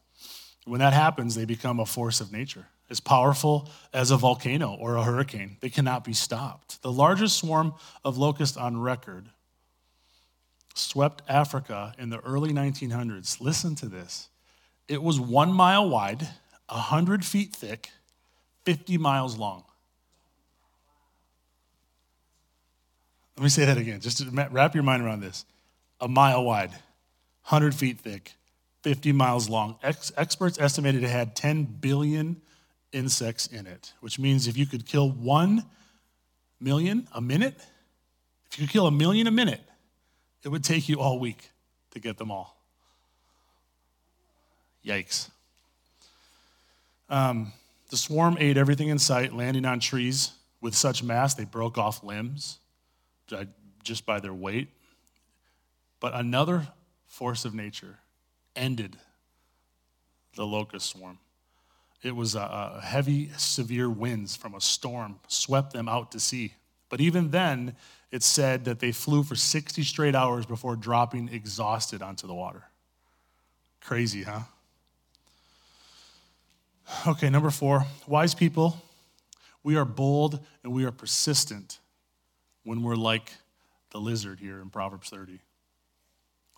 When 0.65 0.79
that 0.79 0.93
happens, 0.93 1.35
they 1.35 1.45
become 1.45 1.79
a 1.79 1.85
force 1.85 2.21
of 2.21 2.31
nature, 2.31 2.67
as 2.91 2.99
powerful 2.99 3.69
as 3.93 4.11
a 4.11 4.17
volcano 4.17 4.75
or 4.75 4.97
a 4.97 5.03
hurricane. 5.03 5.57
They 5.61 5.69
cannot 5.69 6.03
be 6.03 6.13
stopped. 6.13 6.81
The 6.83 6.91
largest 6.91 7.37
swarm 7.37 7.73
of 8.03 8.17
locusts 8.17 8.57
on 8.57 8.79
record 8.79 9.29
swept 10.75 11.23
Africa 11.27 11.93
in 11.97 12.09
the 12.09 12.19
early 12.19 12.51
1900s. 12.51 13.39
Listen 13.39 13.75
to 13.75 13.87
this 13.87 14.27
it 14.87 15.01
was 15.01 15.19
one 15.19 15.53
mile 15.53 15.89
wide, 15.89 16.21
100 16.67 17.23
feet 17.23 17.55
thick, 17.55 17.89
50 18.65 18.97
miles 18.97 19.37
long. 19.37 19.63
Let 23.37 23.43
me 23.43 23.49
say 23.49 23.65
that 23.65 23.77
again, 23.77 24.01
just 24.01 24.17
to 24.17 24.47
wrap 24.51 24.75
your 24.75 24.83
mind 24.83 25.01
around 25.01 25.21
this. 25.21 25.45
A 26.01 26.07
mile 26.07 26.43
wide, 26.43 26.71
100 26.71 27.73
feet 27.73 27.99
thick, 27.99 28.33
50 28.83 29.13
miles 29.13 29.49
long. 29.49 29.77
Ex- 29.81 30.11
experts 30.17 30.59
estimated 30.59 31.03
it 31.03 31.09
had 31.09 31.35
10 31.35 31.63
billion 31.63 32.41
insects 32.93 33.47
in 33.47 33.67
it, 33.67 33.93
which 34.01 34.19
means 34.19 34.47
if 34.47 34.57
you 34.57 34.65
could 34.65 34.85
kill 34.85 35.09
1 35.11 35.63
million 36.59 37.07
a 37.13 37.21
minute, 37.21 37.55
if 38.49 38.59
you 38.59 38.65
could 38.65 38.73
kill 38.73 38.87
a 38.87 38.91
million 38.91 39.27
a 39.27 39.31
minute, 39.31 39.61
it 40.43 40.49
would 40.49 40.63
take 40.63 40.89
you 40.89 40.99
all 40.99 41.19
week 41.19 41.49
to 41.91 41.99
get 41.99 42.17
them 42.17 42.31
all. 42.31 42.57
Yikes. 44.85 45.29
Um, 47.09 47.51
the 47.89 47.97
swarm 47.97 48.37
ate 48.39 48.57
everything 48.57 48.87
in 48.87 48.97
sight, 48.97 49.33
landing 49.33 49.65
on 49.65 49.79
trees 49.79 50.31
with 50.61 50.75
such 50.75 51.03
mass 51.03 51.33
they 51.33 51.45
broke 51.45 51.77
off 51.77 52.03
limbs 52.03 52.59
just 53.83 54.05
by 54.05 54.19
their 54.19 54.33
weight. 54.33 54.69
But 55.99 56.13
another 56.13 56.67
force 57.07 57.45
of 57.45 57.53
nature 57.53 57.99
ended 58.55 58.97
the 60.35 60.45
locust 60.45 60.89
swarm. 60.89 61.19
It 62.03 62.15
was 62.15 62.35
a, 62.35 62.39
a 62.77 62.81
heavy, 62.81 63.29
severe 63.37 63.89
winds 63.89 64.35
from 64.35 64.55
a 64.55 64.61
storm 64.61 65.19
swept 65.27 65.73
them 65.73 65.87
out 65.87 66.11
to 66.11 66.19
sea. 66.19 66.53
But 66.89 66.99
even 66.99 67.31
then, 67.31 67.75
it 68.11 68.23
said 68.23 68.65
that 68.65 68.79
they 68.79 68.91
flew 68.91 69.23
for 69.23 69.35
60 69.35 69.83
straight 69.83 70.15
hours 70.15 70.45
before 70.45 70.75
dropping 70.75 71.29
exhausted 71.29 72.01
onto 72.01 72.27
the 72.27 72.33
water. 72.33 72.63
Crazy, 73.81 74.23
huh? 74.23 74.41
Okay, 77.07 77.29
number 77.29 77.49
four 77.49 77.85
wise 78.07 78.35
people, 78.35 78.81
we 79.63 79.75
are 79.75 79.85
bold 79.85 80.39
and 80.63 80.73
we 80.73 80.83
are 80.83 80.91
persistent 80.91 81.79
when 82.63 82.83
we're 82.83 82.95
like 82.95 83.31
the 83.91 83.99
lizard 83.99 84.39
here 84.39 84.59
in 84.61 84.69
Proverbs 84.69 85.09
30. 85.09 85.39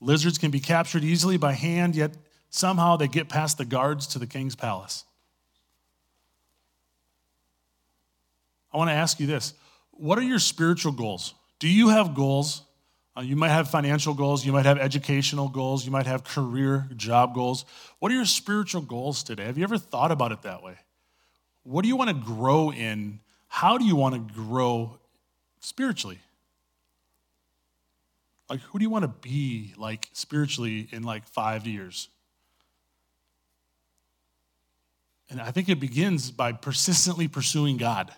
Lizards 0.02 0.38
can 0.38 0.52
be 0.52 0.60
captured 0.60 1.04
easily 1.04 1.38
by 1.38 1.54
hand, 1.54 1.96
yet 1.96 2.18
somehow 2.50 2.98
they 2.98 3.08
get 3.08 3.30
past 3.30 3.58
the 3.58 3.66
guards 3.66 4.08
to 4.08 4.20
the 4.20 4.28
king's 4.28 4.56
palace. 4.56 5.06
I 8.74 8.78
want 8.78 8.90
to 8.90 8.96
ask 8.96 9.20
you 9.20 9.28
this 9.28 9.54
What 9.92 10.18
are 10.18 10.24
your 10.24 10.40
spiritual 10.40 10.92
goals? 10.92 11.34
Do 11.60 11.70
you 11.70 11.90
have 11.90 12.16
goals? 12.16 12.64
Uh, 13.16 13.22
you 13.22 13.36
might 13.36 13.50
have 13.50 13.70
financial 13.70 14.16
goals, 14.16 14.44
you 14.44 14.52
might 14.52 14.66
have 14.66 14.80
educational 14.80 15.48
goals, 15.48 15.86
you 15.86 15.92
might 15.92 16.08
have 16.08 16.24
career, 16.24 16.88
job 16.98 17.36
goals. 17.36 17.64
What 18.00 18.12
are 18.12 18.16
your 18.16 18.26
spiritual 18.26 18.82
goals 18.82 19.22
today? 19.22 19.46
Have 19.46 19.56
you 19.56 19.64
ever 19.64 19.78
thought 19.78 20.12
about 20.12 20.32
it 20.32 20.42
that 20.42 20.64
way? 20.64 20.78
What 21.62 21.84
do 21.84 21.90
you 21.90 21.96
want 21.96 22.10
to 22.10 22.16
grow 22.16 22.72
in? 22.72 23.20
How 23.48 23.78
do 23.78 23.86
you 23.86 23.96
want 23.96 24.16
to 24.16 24.34
grow 24.34 24.98
spiritually? 25.60 26.18
Like, 28.50 28.62
who 28.62 28.80
do 28.80 28.84
you 28.84 28.90
want 28.90 29.04
to 29.04 29.28
be 29.28 29.74
like 29.78 30.10
spiritually 30.14 30.88
in 30.92 31.04
like 31.04 31.28
five 31.28 31.68
years? 31.68 32.10
And 35.30 35.40
I 35.40 35.52
think 35.52 35.70
it 35.70 35.80
begins 35.80 36.32
by 36.32 36.52
persistently 36.52 37.28
pursuing 37.28 37.78
God, 37.78 38.12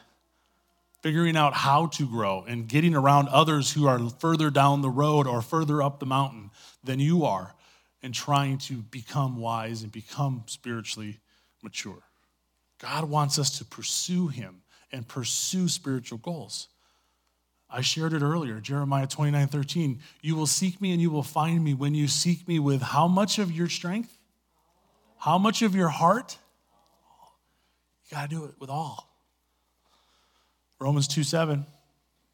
figuring 1.05 1.37
out 1.37 1.53
how 1.53 1.85
to 1.85 2.07
grow 2.07 2.43
and 2.47 2.67
getting 2.67 2.95
around 2.95 3.27
others 3.27 3.71
who 3.71 3.85
are 3.85 3.99
further 4.09 4.49
down 4.49 4.81
the 4.81 4.89
road 4.89 5.27
or 5.27 5.39
further 5.39 5.79
up 5.79 5.99
the 5.99 6.05
mountain 6.07 6.49
than 6.83 6.99
you 6.99 7.23
are 7.23 7.53
and 8.01 8.11
trying 8.11 8.57
to 8.57 8.77
become 8.77 9.37
wise 9.37 9.83
and 9.83 9.91
become 9.91 10.43
spiritually 10.47 11.19
mature. 11.61 12.01
God 12.79 13.07
wants 13.07 13.37
us 13.37 13.59
to 13.59 13.65
pursue 13.65 14.29
Him 14.29 14.63
and 14.91 15.07
pursue 15.07 15.67
spiritual 15.67 16.17
goals. 16.17 16.69
I 17.69 17.81
shared 17.81 18.13
it 18.13 18.23
earlier, 18.23 18.59
Jeremiah 18.59 19.05
29 19.05 19.47
13. 19.47 19.99
You 20.23 20.35
will 20.35 20.47
seek 20.47 20.81
me 20.81 20.91
and 20.91 20.99
you 20.99 21.11
will 21.11 21.21
find 21.21 21.63
me 21.63 21.75
when 21.75 21.93
you 21.93 22.07
seek 22.07 22.47
me 22.47 22.57
with 22.57 22.81
how 22.81 23.07
much 23.07 23.37
of 23.37 23.51
your 23.51 23.69
strength? 23.69 24.17
How 25.19 25.37
much 25.37 25.61
of 25.61 25.75
your 25.75 25.89
heart? 25.89 26.39
You 28.09 28.17
got 28.17 28.27
to 28.27 28.35
do 28.35 28.45
it 28.45 28.55
with 28.59 28.71
all. 28.71 29.14
Romans 30.79 31.07
2 31.07 31.23
7, 31.23 31.65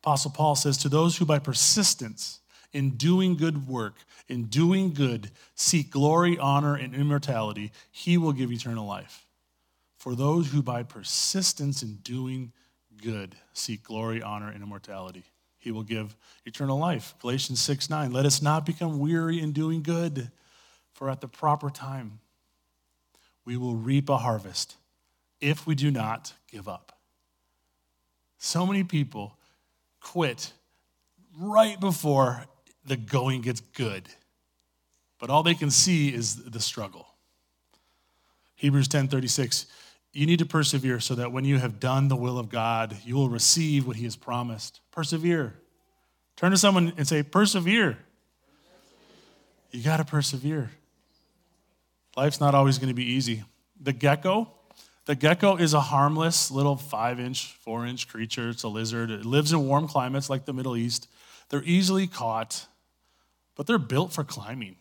Apostle 0.01 0.31
Paul 0.31 0.55
says, 0.55 0.77
To 0.77 0.89
those 0.89 1.17
who 1.17 1.25
by 1.25 1.39
persistence 1.39 2.39
in 2.73 2.91
doing 2.91 3.35
good 3.37 3.67
work, 3.67 3.95
in 4.27 4.45
doing 4.45 4.93
good, 4.93 5.31
seek 5.55 5.91
glory, 5.91 6.37
honor, 6.37 6.75
and 6.75 6.95
immortality, 6.95 7.71
he 7.91 8.17
will 8.17 8.33
give 8.33 8.51
eternal 8.51 8.85
life. 8.85 9.25
For 9.97 10.15
those 10.15 10.51
who 10.51 10.63
by 10.63 10.83
persistence 10.83 11.83
in 11.83 11.95
doing 11.97 12.53
good 13.01 13.35
seek 13.53 13.83
glory, 13.83 14.21
honor, 14.21 14.49
and 14.49 14.63
immortality. 14.63 15.23
he 15.57 15.71
will 15.71 15.83
give 15.83 16.15
eternal 16.45 16.79
life. 16.79 17.13
Galatians 17.19 17.61
6 17.61 17.89
9. 17.89 18.11
Let 18.11 18.25
us 18.25 18.41
not 18.41 18.65
become 18.65 18.99
weary 18.99 19.39
in 19.39 19.51
doing 19.51 19.83
good, 19.83 20.31
for 20.91 21.09
at 21.09 21.21
the 21.21 21.27
proper 21.27 21.69
time 21.69 22.19
we 23.45 23.57
will 23.57 23.75
reap 23.75 24.09
a 24.09 24.17
harvest 24.17 24.77
if 25.39 25.67
we 25.67 25.75
do 25.75 25.91
not 25.91 26.33
give 26.49 26.67
up. 26.67 27.00
So 28.51 28.65
many 28.65 28.83
people 28.83 29.37
quit 30.01 30.51
right 31.39 31.79
before 31.79 32.47
the 32.85 32.97
going 32.97 33.39
gets 33.39 33.61
good, 33.61 34.09
but 35.19 35.29
all 35.29 35.41
they 35.41 35.53
can 35.53 35.71
see 35.71 36.13
is 36.13 36.35
the 36.35 36.59
struggle. 36.59 37.07
Hebrews 38.55 38.89
10:36 38.89 39.67
you 40.11 40.25
need 40.25 40.39
to 40.39 40.45
persevere 40.45 40.99
so 40.99 41.15
that 41.15 41.31
when 41.31 41.45
you 41.45 41.59
have 41.59 41.79
done 41.79 42.09
the 42.09 42.17
will 42.17 42.37
of 42.37 42.49
God, 42.49 42.97
you 43.05 43.15
will 43.15 43.29
receive 43.29 43.87
what 43.87 43.95
he 43.95 44.03
has 44.03 44.17
promised. 44.17 44.81
Persevere. 44.91 45.55
Turn 46.35 46.51
to 46.51 46.57
someone 46.57 46.91
and 46.97 47.07
say, 47.07 47.23
Persevere. 47.23 47.97
You 49.71 49.81
got 49.81 49.97
to 49.97 50.03
persevere. 50.03 50.71
Life's 52.17 52.41
not 52.41 52.53
always 52.53 52.77
going 52.77 52.89
to 52.89 52.93
be 52.93 53.05
easy. 53.05 53.45
The 53.79 53.93
gecko, 53.93 54.51
the 55.05 55.15
gecko 55.15 55.55
is 55.55 55.73
a 55.73 55.81
harmless 55.81 56.51
little 56.51 56.75
five 56.75 57.19
inch, 57.19 57.53
four 57.61 57.85
inch 57.85 58.07
creature. 58.07 58.49
It's 58.49 58.63
a 58.63 58.67
lizard. 58.67 59.09
It 59.09 59.25
lives 59.25 59.51
in 59.51 59.67
warm 59.67 59.87
climates 59.87 60.29
like 60.29 60.45
the 60.45 60.53
Middle 60.53 60.77
East. 60.77 61.07
They're 61.49 61.63
easily 61.63 62.07
caught, 62.07 62.67
but 63.55 63.67
they're 63.67 63.79
built 63.79 64.13
for 64.13 64.23
climbing 64.23 64.77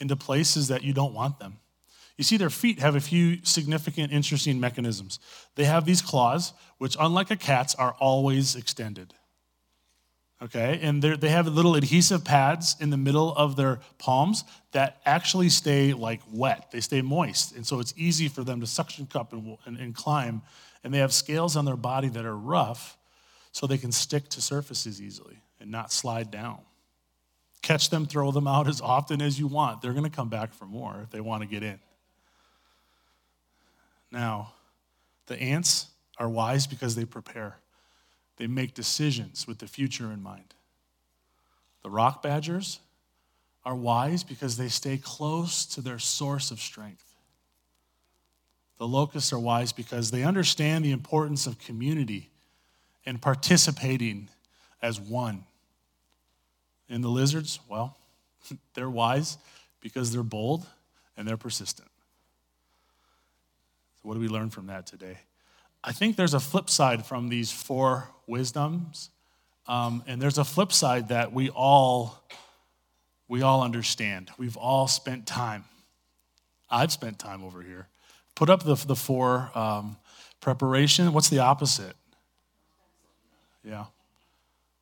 into 0.00 0.16
places 0.16 0.68
that 0.68 0.82
you 0.82 0.92
don't 0.92 1.14
want 1.14 1.38
them. 1.38 1.58
You 2.16 2.24
see, 2.24 2.36
their 2.36 2.50
feet 2.50 2.80
have 2.80 2.96
a 2.96 3.00
few 3.00 3.44
significant, 3.44 4.12
interesting 4.12 4.58
mechanisms. 4.58 5.20
They 5.54 5.64
have 5.64 5.84
these 5.84 6.02
claws, 6.02 6.52
which, 6.78 6.96
unlike 6.98 7.30
a 7.30 7.36
cat's, 7.36 7.76
are 7.76 7.94
always 8.00 8.56
extended. 8.56 9.14
Okay, 10.40 10.78
and 10.82 11.02
they 11.02 11.30
have 11.30 11.48
little 11.48 11.74
adhesive 11.74 12.24
pads 12.24 12.76
in 12.78 12.90
the 12.90 12.96
middle 12.96 13.34
of 13.34 13.56
their 13.56 13.80
palms 13.98 14.44
that 14.70 15.00
actually 15.04 15.48
stay 15.48 15.92
like 15.92 16.20
wet. 16.32 16.70
They 16.70 16.80
stay 16.80 17.02
moist, 17.02 17.56
and 17.56 17.66
so 17.66 17.80
it's 17.80 17.92
easy 17.96 18.28
for 18.28 18.44
them 18.44 18.60
to 18.60 18.66
suction 18.66 19.06
cup 19.06 19.32
and, 19.32 19.58
and, 19.66 19.76
and 19.76 19.94
climb. 19.94 20.42
And 20.84 20.94
they 20.94 20.98
have 20.98 21.12
scales 21.12 21.56
on 21.56 21.64
their 21.64 21.76
body 21.76 22.08
that 22.10 22.24
are 22.24 22.36
rough, 22.36 22.96
so 23.50 23.66
they 23.66 23.78
can 23.78 23.90
stick 23.90 24.28
to 24.28 24.40
surfaces 24.40 25.02
easily 25.02 25.38
and 25.58 25.72
not 25.72 25.92
slide 25.92 26.30
down. 26.30 26.60
Catch 27.60 27.90
them, 27.90 28.06
throw 28.06 28.30
them 28.30 28.46
out 28.46 28.68
as 28.68 28.80
often 28.80 29.20
as 29.20 29.40
you 29.40 29.48
want. 29.48 29.82
They're 29.82 29.92
going 29.92 30.04
to 30.04 30.10
come 30.10 30.28
back 30.28 30.54
for 30.54 30.66
more 30.66 31.00
if 31.02 31.10
they 31.10 31.20
want 31.20 31.42
to 31.42 31.48
get 31.48 31.64
in. 31.64 31.80
Now, 34.12 34.52
the 35.26 35.40
ants 35.40 35.88
are 36.16 36.28
wise 36.28 36.66
because 36.68 36.94
they 36.94 37.04
prepare, 37.04 37.56
they 38.38 38.46
make 38.46 38.72
decisions 38.72 39.46
with 39.46 39.58
the 39.58 39.66
future 39.66 40.10
in 40.12 40.22
mind. 40.22 40.54
The 41.82 41.90
rock 41.90 42.22
badgers 42.22 42.80
are 43.64 43.74
wise 43.74 44.24
because 44.24 44.56
they 44.56 44.68
stay 44.68 44.96
close 44.96 45.66
to 45.66 45.80
their 45.80 45.98
source 45.98 46.50
of 46.50 46.60
strength. 46.60 47.04
The 48.78 48.86
locusts 48.86 49.32
are 49.32 49.38
wise 49.38 49.72
because 49.72 50.10
they 50.10 50.22
understand 50.22 50.84
the 50.84 50.92
importance 50.92 51.46
of 51.46 51.58
community 51.58 52.30
and 53.04 53.20
participating 53.20 54.28
as 54.80 55.00
one. 55.00 55.44
And 56.88 57.02
the 57.02 57.08
lizards, 57.08 57.58
well, 57.68 57.96
they're 58.74 58.88
wise 58.88 59.36
because 59.80 60.12
they're 60.12 60.22
bold 60.22 60.64
and 61.16 61.26
they're 61.26 61.36
persistent. 61.36 61.88
So, 63.96 64.08
what 64.08 64.14
do 64.14 64.20
we 64.20 64.28
learn 64.28 64.50
from 64.50 64.68
that 64.68 64.86
today? 64.86 65.18
I 65.82 65.92
think 65.92 66.16
there's 66.16 66.34
a 66.34 66.40
flip 66.40 66.68
side 66.68 67.06
from 67.06 67.28
these 67.28 67.52
four 67.52 68.08
wisdoms, 68.26 69.10
um, 69.66 70.02
and 70.06 70.20
there's 70.20 70.38
a 70.38 70.44
flip 70.44 70.72
side 70.72 71.08
that 71.08 71.32
we 71.32 71.50
all 71.50 72.22
we 73.28 73.42
all 73.42 73.62
understand. 73.62 74.30
We've 74.38 74.56
all 74.56 74.88
spent 74.88 75.26
time. 75.26 75.64
I've 76.70 76.92
spent 76.92 77.18
time 77.18 77.44
over 77.44 77.62
here. 77.62 77.88
Put 78.34 78.50
up 78.50 78.64
the 78.64 78.74
the 78.74 78.96
four 78.96 79.50
um, 79.54 79.96
preparation. 80.40 81.12
What's 81.12 81.28
the 81.28 81.38
opposite? 81.38 81.94
Yeah, 83.64 83.86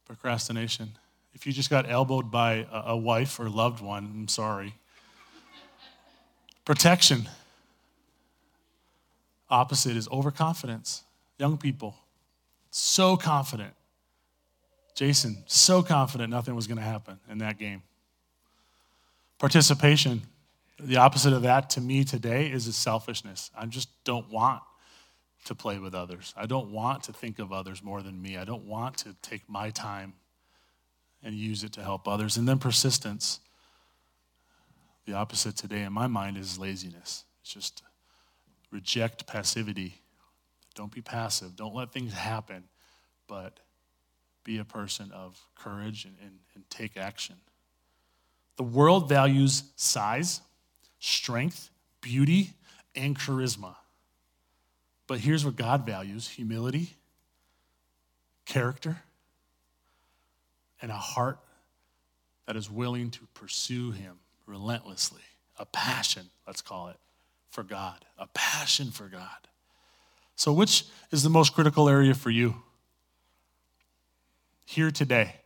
procrastination. 0.06 0.92
If 1.34 1.46
you 1.46 1.52
just 1.52 1.68
got 1.68 1.90
elbowed 1.90 2.30
by 2.30 2.66
a, 2.72 2.92
a 2.92 2.96
wife 2.96 3.38
or 3.38 3.50
loved 3.50 3.82
one, 3.82 4.04
I'm 4.04 4.28
sorry. 4.28 4.74
Protection. 6.64 7.28
Opposite 9.48 9.96
is 9.96 10.08
overconfidence. 10.08 11.04
Young 11.38 11.56
people, 11.58 11.96
so 12.70 13.16
confident. 13.16 13.74
Jason, 14.94 15.44
so 15.46 15.82
confident 15.82 16.30
nothing 16.30 16.54
was 16.54 16.66
going 16.66 16.78
to 16.78 16.84
happen 16.84 17.18
in 17.30 17.38
that 17.38 17.58
game. 17.58 17.82
Participation, 19.38 20.22
the 20.80 20.96
opposite 20.96 21.34
of 21.34 21.42
that 21.42 21.70
to 21.70 21.80
me 21.80 22.04
today 22.04 22.50
is 22.50 22.74
selfishness. 22.74 23.50
I 23.56 23.66
just 23.66 23.88
don't 24.04 24.30
want 24.30 24.62
to 25.44 25.54
play 25.54 25.78
with 25.78 25.94
others. 25.94 26.34
I 26.36 26.46
don't 26.46 26.70
want 26.70 27.04
to 27.04 27.12
think 27.12 27.38
of 27.38 27.52
others 27.52 27.82
more 27.82 28.02
than 28.02 28.20
me. 28.20 28.36
I 28.36 28.44
don't 28.44 28.64
want 28.64 28.96
to 28.98 29.14
take 29.22 29.48
my 29.48 29.70
time 29.70 30.14
and 31.22 31.34
use 31.34 31.62
it 31.64 31.72
to 31.72 31.82
help 31.82 32.08
others. 32.08 32.36
And 32.36 32.48
then 32.48 32.58
persistence. 32.58 33.40
The 35.06 35.12
opposite 35.12 35.56
today 35.56 35.82
in 35.82 35.92
my 35.92 36.06
mind 36.06 36.36
is 36.36 36.58
laziness. 36.58 37.24
It's 37.42 37.52
just 37.52 37.82
Reject 38.70 39.26
passivity. 39.26 40.00
Don't 40.74 40.92
be 40.92 41.00
passive. 41.00 41.56
Don't 41.56 41.74
let 41.74 41.92
things 41.92 42.12
happen, 42.12 42.64
but 43.26 43.60
be 44.44 44.58
a 44.58 44.64
person 44.64 45.10
of 45.12 45.40
courage 45.54 46.04
and, 46.04 46.14
and, 46.20 46.38
and 46.54 46.68
take 46.70 46.96
action. 46.96 47.36
The 48.56 48.62
world 48.62 49.08
values 49.08 49.64
size, 49.76 50.40
strength, 50.98 51.70
beauty, 52.00 52.54
and 52.94 53.18
charisma. 53.18 53.74
But 55.06 55.20
here's 55.20 55.44
what 55.44 55.56
God 55.56 55.86
values 55.86 56.28
humility, 56.28 56.96
character, 58.44 58.98
and 60.82 60.90
a 60.90 60.96
heart 60.96 61.38
that 62.46 62.56
is 62.56 62.70
willing 62.70 63.10
to 63.12 63.20
pursue 63.34 63.92
Him 63.92 64.18
relentlessly. 64.46 65.22
A 65.58 65.66
passion, 65.66 66.28
let's 66.46 66.60
call 66.60 66.88
it 66.88 66.96
for 67.56 67.62
God, 67.62 68.04
a 68.18 68.26
passion 68.34 68.90
for 68.90 69.08
God. 69.08 69.48
So, 70.34 70.52
which 70.52 70.84
is 71.10 71.22
the 71.22 71.30
most 71.30 71.54
critical 71.54 71.88
area 71.88 72.12
for 72.12 72.28
you? 72.28 72.56
Here 74.66 74.90
today, 74.90 75.36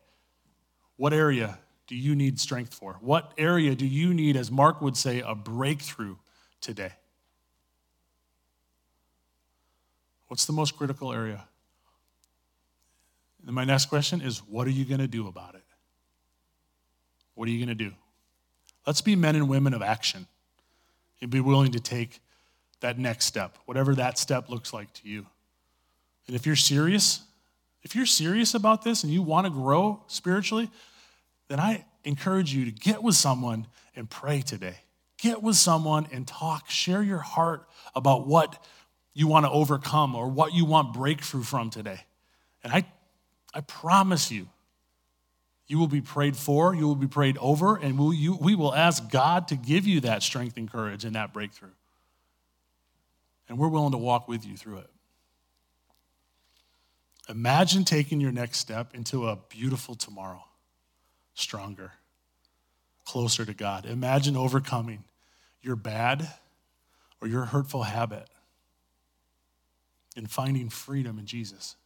what 0.97 1.13
area 1.13 1.61
do 1.87 1.95
you 1.95 2.17
need 2.17 2.41
strength 2.41 2.75
for? 2.75 2.97
What 3.01 3.33
area 3.39 3.77
do 3.77 3.87
you 3.87 4.13
need, 4.13 4.37
as 4.37 4.51
Mark 4.51 4.81
would 4.81 4.97
say, 4.97 5.21
a 5.21 5.37
breakthrough 5.37 6.17
today? 6.61 6.91
What's 10.27 10.47
the 10.47 10.53
most 10.53 10.77
critical 10.77 11.13
area? 11.13 11.45
And 13.47 13.55
my 13.55 13.65
next 13.65 13.87
question 13.87 14.21
is 14.21 14.39
what 14.39 14.67
are 14.67 14.71
you 14.71 14.85
going 14.85 15.01
to 15.01 15.07
do 15.07 15.29
about 15.29 15.55
it? 15.55 15.65
What 17.37 17.47
are 17.47 17.53
you 17.53 17.65
going 17.65 17.79
to 17.79 17.85
do? 17.85 17.95
Let's 18.85 19.01
be 19.01 19.15
men 19.15 19.37
and 19.37 19.49
women 19.49 19.75
of 19.75 19.81
action 19.81 20.27
and 21.21 21.31
be 21.31 21.41
willing 21.41 21.73
to 21.73 21.81
take 21.81 22.21
that 22.81 22.99
next 22.99 23.27
step, 23.27 23.57
whatever 23.67 23.95
that 23.95 24.19
step 24.19 24.49
looks 24.49 24.73
like 24.73 24.93
to 24.95 25.09
you. 25.09 25.27
And 26.27 26.35
if 26.35 26.47
you're 26.47 26.57
serious, 26.57 27.23
if 27.83 27.95
you're 27.95 28.07
serious 28.07 28.55
about 28.55 28.83
this 28.83 29.05
and 29.05 29.13
you 29.13 29.23
want 29.23 29.47
to 29.47 29.51
grow 29.51 30.03
spiritually, 30.07 30.71
then 31.49 31.61
I 31.61 31.85
encourage 32.05 32.55
you 32.55 32.65
to 32.65 32.71
get 32.71 33.03
with 33.03 33.17
someone 33.17 33.67
and 33.97 34.09
pray 34.09 34.41
today. 34.41 34.77
Get 35.19 35.43
with 35.43 35.57
someone 35.57 36.09
and 36.13 36.27
talk. 36.27 36.71
Share 36.71 37.03
your 37.03 37.19
heart 37.19 37.69
about 37.95 38.27
what 38.27 38.63
you 39.13 39.27
want 39.27 39.45
to 39.45 39.51
overcome 39.51 40.15
or 40.15 40.29
what 40.29 40.55
you 40.55 40.65
want 40.65 40.95
breakthrough 40.95 41.43
from 41.43 41.69
today. 41.69 42.01
And 42.63 42.73
I, 42.73 42.85
I 43.53 43.61
promise 43.61 44.31
you, 44.31 44.49
you 45.71 45.79
will 45.79 45.87
be 45.87 46.01
prayed 46.01 46.37
for, 46.37 46.75
you 46.75 46.85
will 46.85 46.97
be 46.97 47.07
prayed 47.07 47.39
over, 47.39 47.77
and 47.77 47.97
we'll, 47.97 48.13
you, 48.13 48.35
we 48.35 48.57
will 48.57 48.75
ask 48.75 49.09
God 49.09 49.47
to 49.49 49.55
give 49.55 49.87
you 49.87 50.01
that 50.01 50.21
strength 50.21 50.57
and 50.57 50.69
courage 50.69 51.05
and 51.05 51.15
that 51.15 51.33
breakthrough. 51.33 51.71
And 53.49 53.57
we're 53.57 53.69
willing 53.69 53.93
to 53.93 53.99
walk 53.99 54.27
with 54.27 54.45
you 54.45 54.57
through 54.57 54.79
it. 54.79 54.91
Imagine 57.29 57.85
taking 57.85 58.21
your 58.21 58.33
next 58.33 58.59
step 58.59 58.97
into 58.97 59.29
a 59.29 59.39
beautiful 59.49 59.95
tomorrow, 59.95 60.43
stronger, 61.35 61.93
closer 63.05 63.45
to 63.45 63.55
God. 63.55 63.87
Imagine 63.87 64.37
overcoming 64.37 65.05
your 65.63 65.77
bad 65.77 66.29
or 67.23 67.29
your 67.29 67.45
hurtful 67.45 67.85
habit 67.85 68.29
and 70.17 70.29
finding 70.29 70.69
freedom 70.69 71.17
in 71.17 71.27
Jesus. 71.27 71.77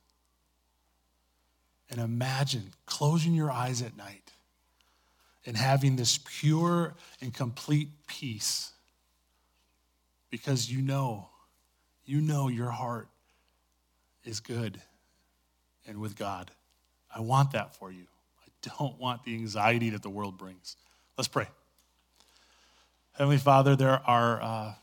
And 1.91 2.01
imagine 2.01 2.73
closing 2.87 3.35
your 3.35 3.51
eyes 3.51 3.83
at 3.83 3.97
night 3.97 4.33
and 5.47 5.57
having 5.57 5.97
this 5.97 6.19
pure 6.25 6.95
and 7.21 7.33
complete 7.33 7.89
peace 8.07 8.73
because 10.31 10.71
you 10.71 10.83
know, 10.83 11.29
you 12.07 12.21
know 12.21 12.49
your 12.49 12.71
heart 12.71 13.09
is 14.25 14.41
good 14.41 14.81
and 15.87 16.01
with 16.01 16.17
God. 16.17 16.51
I 17.15 17.21
want 17.21 17.53
that 17.53 17.77
for 17.77 17.93
you. 17.93 18.07
I 18.43 18.69
don't 18.79 18.99
want 18.99 19.25
the 19.25 19.35
anxiety 19.35 19.91
that 19.91 20.03
the 20.03 20.11
world 20.11 20.39
brings. 20.39 20.77
Let's 21.17 21.29
pray. 21.29 21.47
Heavenly 23.13 23.39
Father, 23.39 23.77
there 23.77 24.01
are, 24.05 24.43
uh, 24.43 24.75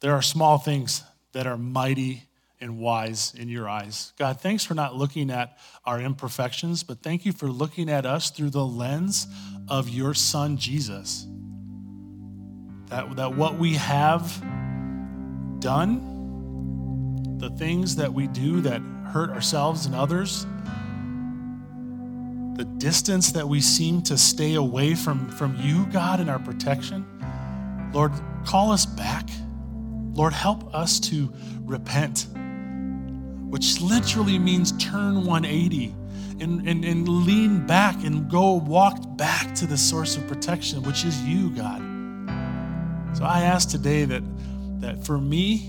there 0.00 0.12
are 0.12 0.22
small 0.22 0.58
things 0.58 1.02
that 1.32 1.46
are 1.46 1.56
mighty 1.56 2.24
and 2.64 2.78
wise 2.78 3.34
in 3.36 3.50
your 3.50 3.68
eyes. 3.68 4.14
God, 4.18 4.40
thanks 4.40 4.64
for 4.64 4.72
not 4.72 4.96
looking 4.96 5.30
at 5.30 5.58
our 5.84 6.00
imperfections, 6.00 6.82
but 6.82 7.02
thank 7.02 7.26
you 7.26 7.32
for 7.32 7.46
looking 7.46 7.90
at 7.90 8.06
us 8.06 8.30
through 8.30 8.48
the 8.48 8.64
lens 8.64 9.26
of 9.68 9.90
your 9.90 10.14
Son, 10.14 10.56
Jesus. 10.56 11.26
That, 12.86 13.16
that 13.16 13.36
what 13.36 13.58
we 13.58 13.74
have 13.74 14.40
done, 15.60 17.36
the 17.38 17.50
things 17.50 17.96
that 17.96 18.14
we 18.14 18.28
do 18.28 18.62
that 18.62 18.80
hurt 19.12 19.28
ourselves 19.28 19.84
and 19.84 19.94
others, 19.94 20.46
the 22.56 22.64
distance 22.78 23.32
that 23.32 23.46
we 23.46 23.60
seem 23.60 24.00
to 24.02 24.16
stay 24.16 24.54
away 24.54 24.94
from, 24.94 25.28
from 25.28 25.54
you, 25.60 25.84
God, 25.92 26.18
and 26.18 26.30
our 26.30 26.38
protection, 26.38 27.04
Lord, 27.92 28.12
call 28.46 28.72
us 28.72 28.86
back. 28.86 29.28
Lord, 30.14 30.32
help 30.32 30.74
us 30.74 30.98
to 31.00 31.30
repent, 31.60 32.26
which 33.54 33.80
literally 33.80 34.36
means 34.36 34.72
turn 34.78 35.24
180 35.24 35.94
and, 36.40 36.66
and, 36.66 36.84
and 36.84 37.08
lean 37.08 37.64
back 37.64 37.94
and 38.02 38.28
go 38.28 38.54
walk 38.54 39.16
back 39.16 39.54
to 39.54 39.64
the 39.64 39.78
source 39.78 40.16
of 40.16 40.26
protection, 40.26 40.82
which 40.82 41.04
is 41.04 41.22
you, 41.22 41.50
God. 41.50 41.78
So 43.16 43.22
I 43.22 43.42
ask 43.42 43.68
today 43.70 44.06
that, 44.06 44.24
that 44.80 45.06
for 45.06 45.18
me 45.18 45.66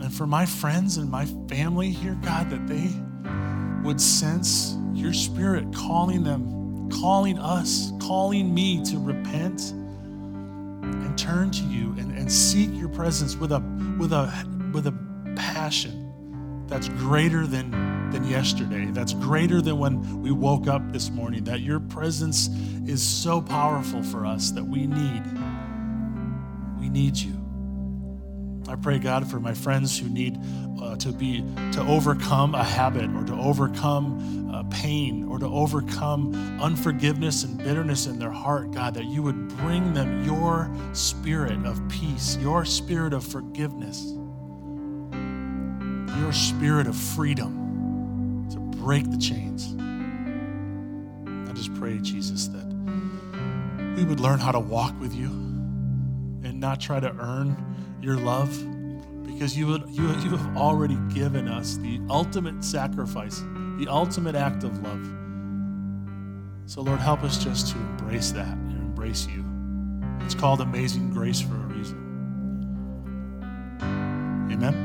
and 0.00 0.10
for 0.10 0.26
my 0.26 0.46
friends 0.46 0.96
and 0.96 1.10
my 1.10 1.26
family 1.50 1.90
here, 1.90 2.16
God, 2.22 2.48
that 2.48 2.66
they 2.66 2.88
would 3.86 4.00
sense 4.00 4.74
your 4.94 5.12
spirit 5.12 5.70
calling 5.74 6.24
them, 6.24 6.88
calling 6.88 7.38
us, 7.38 7.92
calling 8.00 8.54
me 8.54 8.82
to 8.86 8.98
repent 8.98 9.72
and 9.72 11.18
turn 11.18 11.50
to 11.50 11.64
you 11.64 11.94
and, 11.98 12.16
and 12.16 12.32
seek 12.32 12.70
your 12.72 12.88
presence 12.88 13.36
with 13.36 13.52
a 13.52 13.60
with 13.98 14.14
a 14.14 14.48
with 14.72 14.86
a 14.86 14.94
passion 15.36 16.03
that's 16.74 16.88
greater 16.88 17.46
than 17.46 17.70
than 18.10 18.24
yesterday. 18.24 18.86
That's 18.86 19.12
greater 19.14 19.62
than 19.62 19.78
when 19.78 20.22
we 20.22 20.32
woke 20.32 20.66
up 20.66 20.82
this 20.92 21.08
morning. 21.08 21.44
That 21.44 21.60
your 21.60 21.78
presence 21.78 22.48
is 22.84 23.00
so 23.00 23.40
powerful 23.40 24.02
for 24.02 24.26
us 24.26 24.50
that 24.50 24.64
we 24.64 24.88
need 24.88 25.22
we 26.80 26.88
need 26.88 27.16
you. 27.16 27.40
I 28.66 28.74
pray, 28.74 28.98
God, 28.98 29.30
for 29.30 29.38
my 29.38 29.54
friends 29.54 29.96
who 29.96 30.08
need 30.08 30.36
uh, 30.82 30.96
to 30.96 31.12
be 31.12 31.44
to 31.70 31.80
overcome 31.82 32.56
a 32.56 32.64
habit 32.64 33.08
or 33.14 33.22
to 33.22 33.34
overcome 33.34 34.50
uh, 34.52 34.64
pain 34.64 35.28
or 35.28 35.38
to 35.38 35.46
overcome 35.46 36.34
unforgiveness 36.60 37.44
and 37.44 37.56
bitterness 37.56 38.06
in 38.06 38.18
their 38.18 38.32
heart, 38.32 38.72
God, 38.72 38.94
that 38.94 39.04
you 39.04 39.22
would 39.22 39.46
bring 39.58 39.94
them 39.94 40.24
your 40.24 40.68
spirit 40.92 41.64
of 41.64 41.80
peace, 41.88 42.36
your 42.38 42.64
spirit 42.64 43.12
of 43.12 43.24
forgiveness, 43.24 44.12
your 46.24 46.32
spirit 46.32 46.86
of 46.86 46.96
freedom 46.96 48.48
to 48.50 48.58
break 48.78 49.10
the 49.10 49.18
chains. 49.18 49.76
I 51.50 51.52
just 51.52 51.74
pray, 51.74 51.98
Jesus, 51.98 52.48
that 52.48 52.64
we 53.94 54.04
would 54.04 54.20
learn 54.20 54.38
how 54.38 54.50
to 54.50 54.58
walk 54.58 54.98
with 54.98 55.14
you 55.14 55.26
and 55.28 56.58
not 56.58 56.80
try 56.80 56.98
to 56.98 57.14
earn 57.20 57.54
your 58.00 58.16
love 58.16 58.48
because 59.26 59.54
you, 59.54 59.66
would, 59.66 59.82
you, 59.90 60.08
you 60.20 60.30
have 60.30 60.56
already 60.56 60.96
given 61.12 61.46
us 61.46 61.76
the 61.76 62.00
ultimate 62.08 62.64
sacrifice, 62.64 63.40
the 63.78 63.86
ultimate 63.86 64.34
act 64.34 64.64
of 64.64 64.82
love. 64.82 65.06
So, 66.64 66.80
Lord, 66.80 67.00
help 67.00 67.22
us 67.22 67.36
just 67.36 67.68
to 67.72 67.76
embrace 67.76 68.30
that 68.32 68.48
and 68.48 68.78
embrace 68.78 69.26
you. 69.26 69.44
It's 70.20 70.34
called 70.34 70.62
amazing 70.62 71.10
grace 71.10 71.42
for 71.42 71.54
a 71.54 71.66
reason. 71.66 71.98
Amen. 74.50 74.83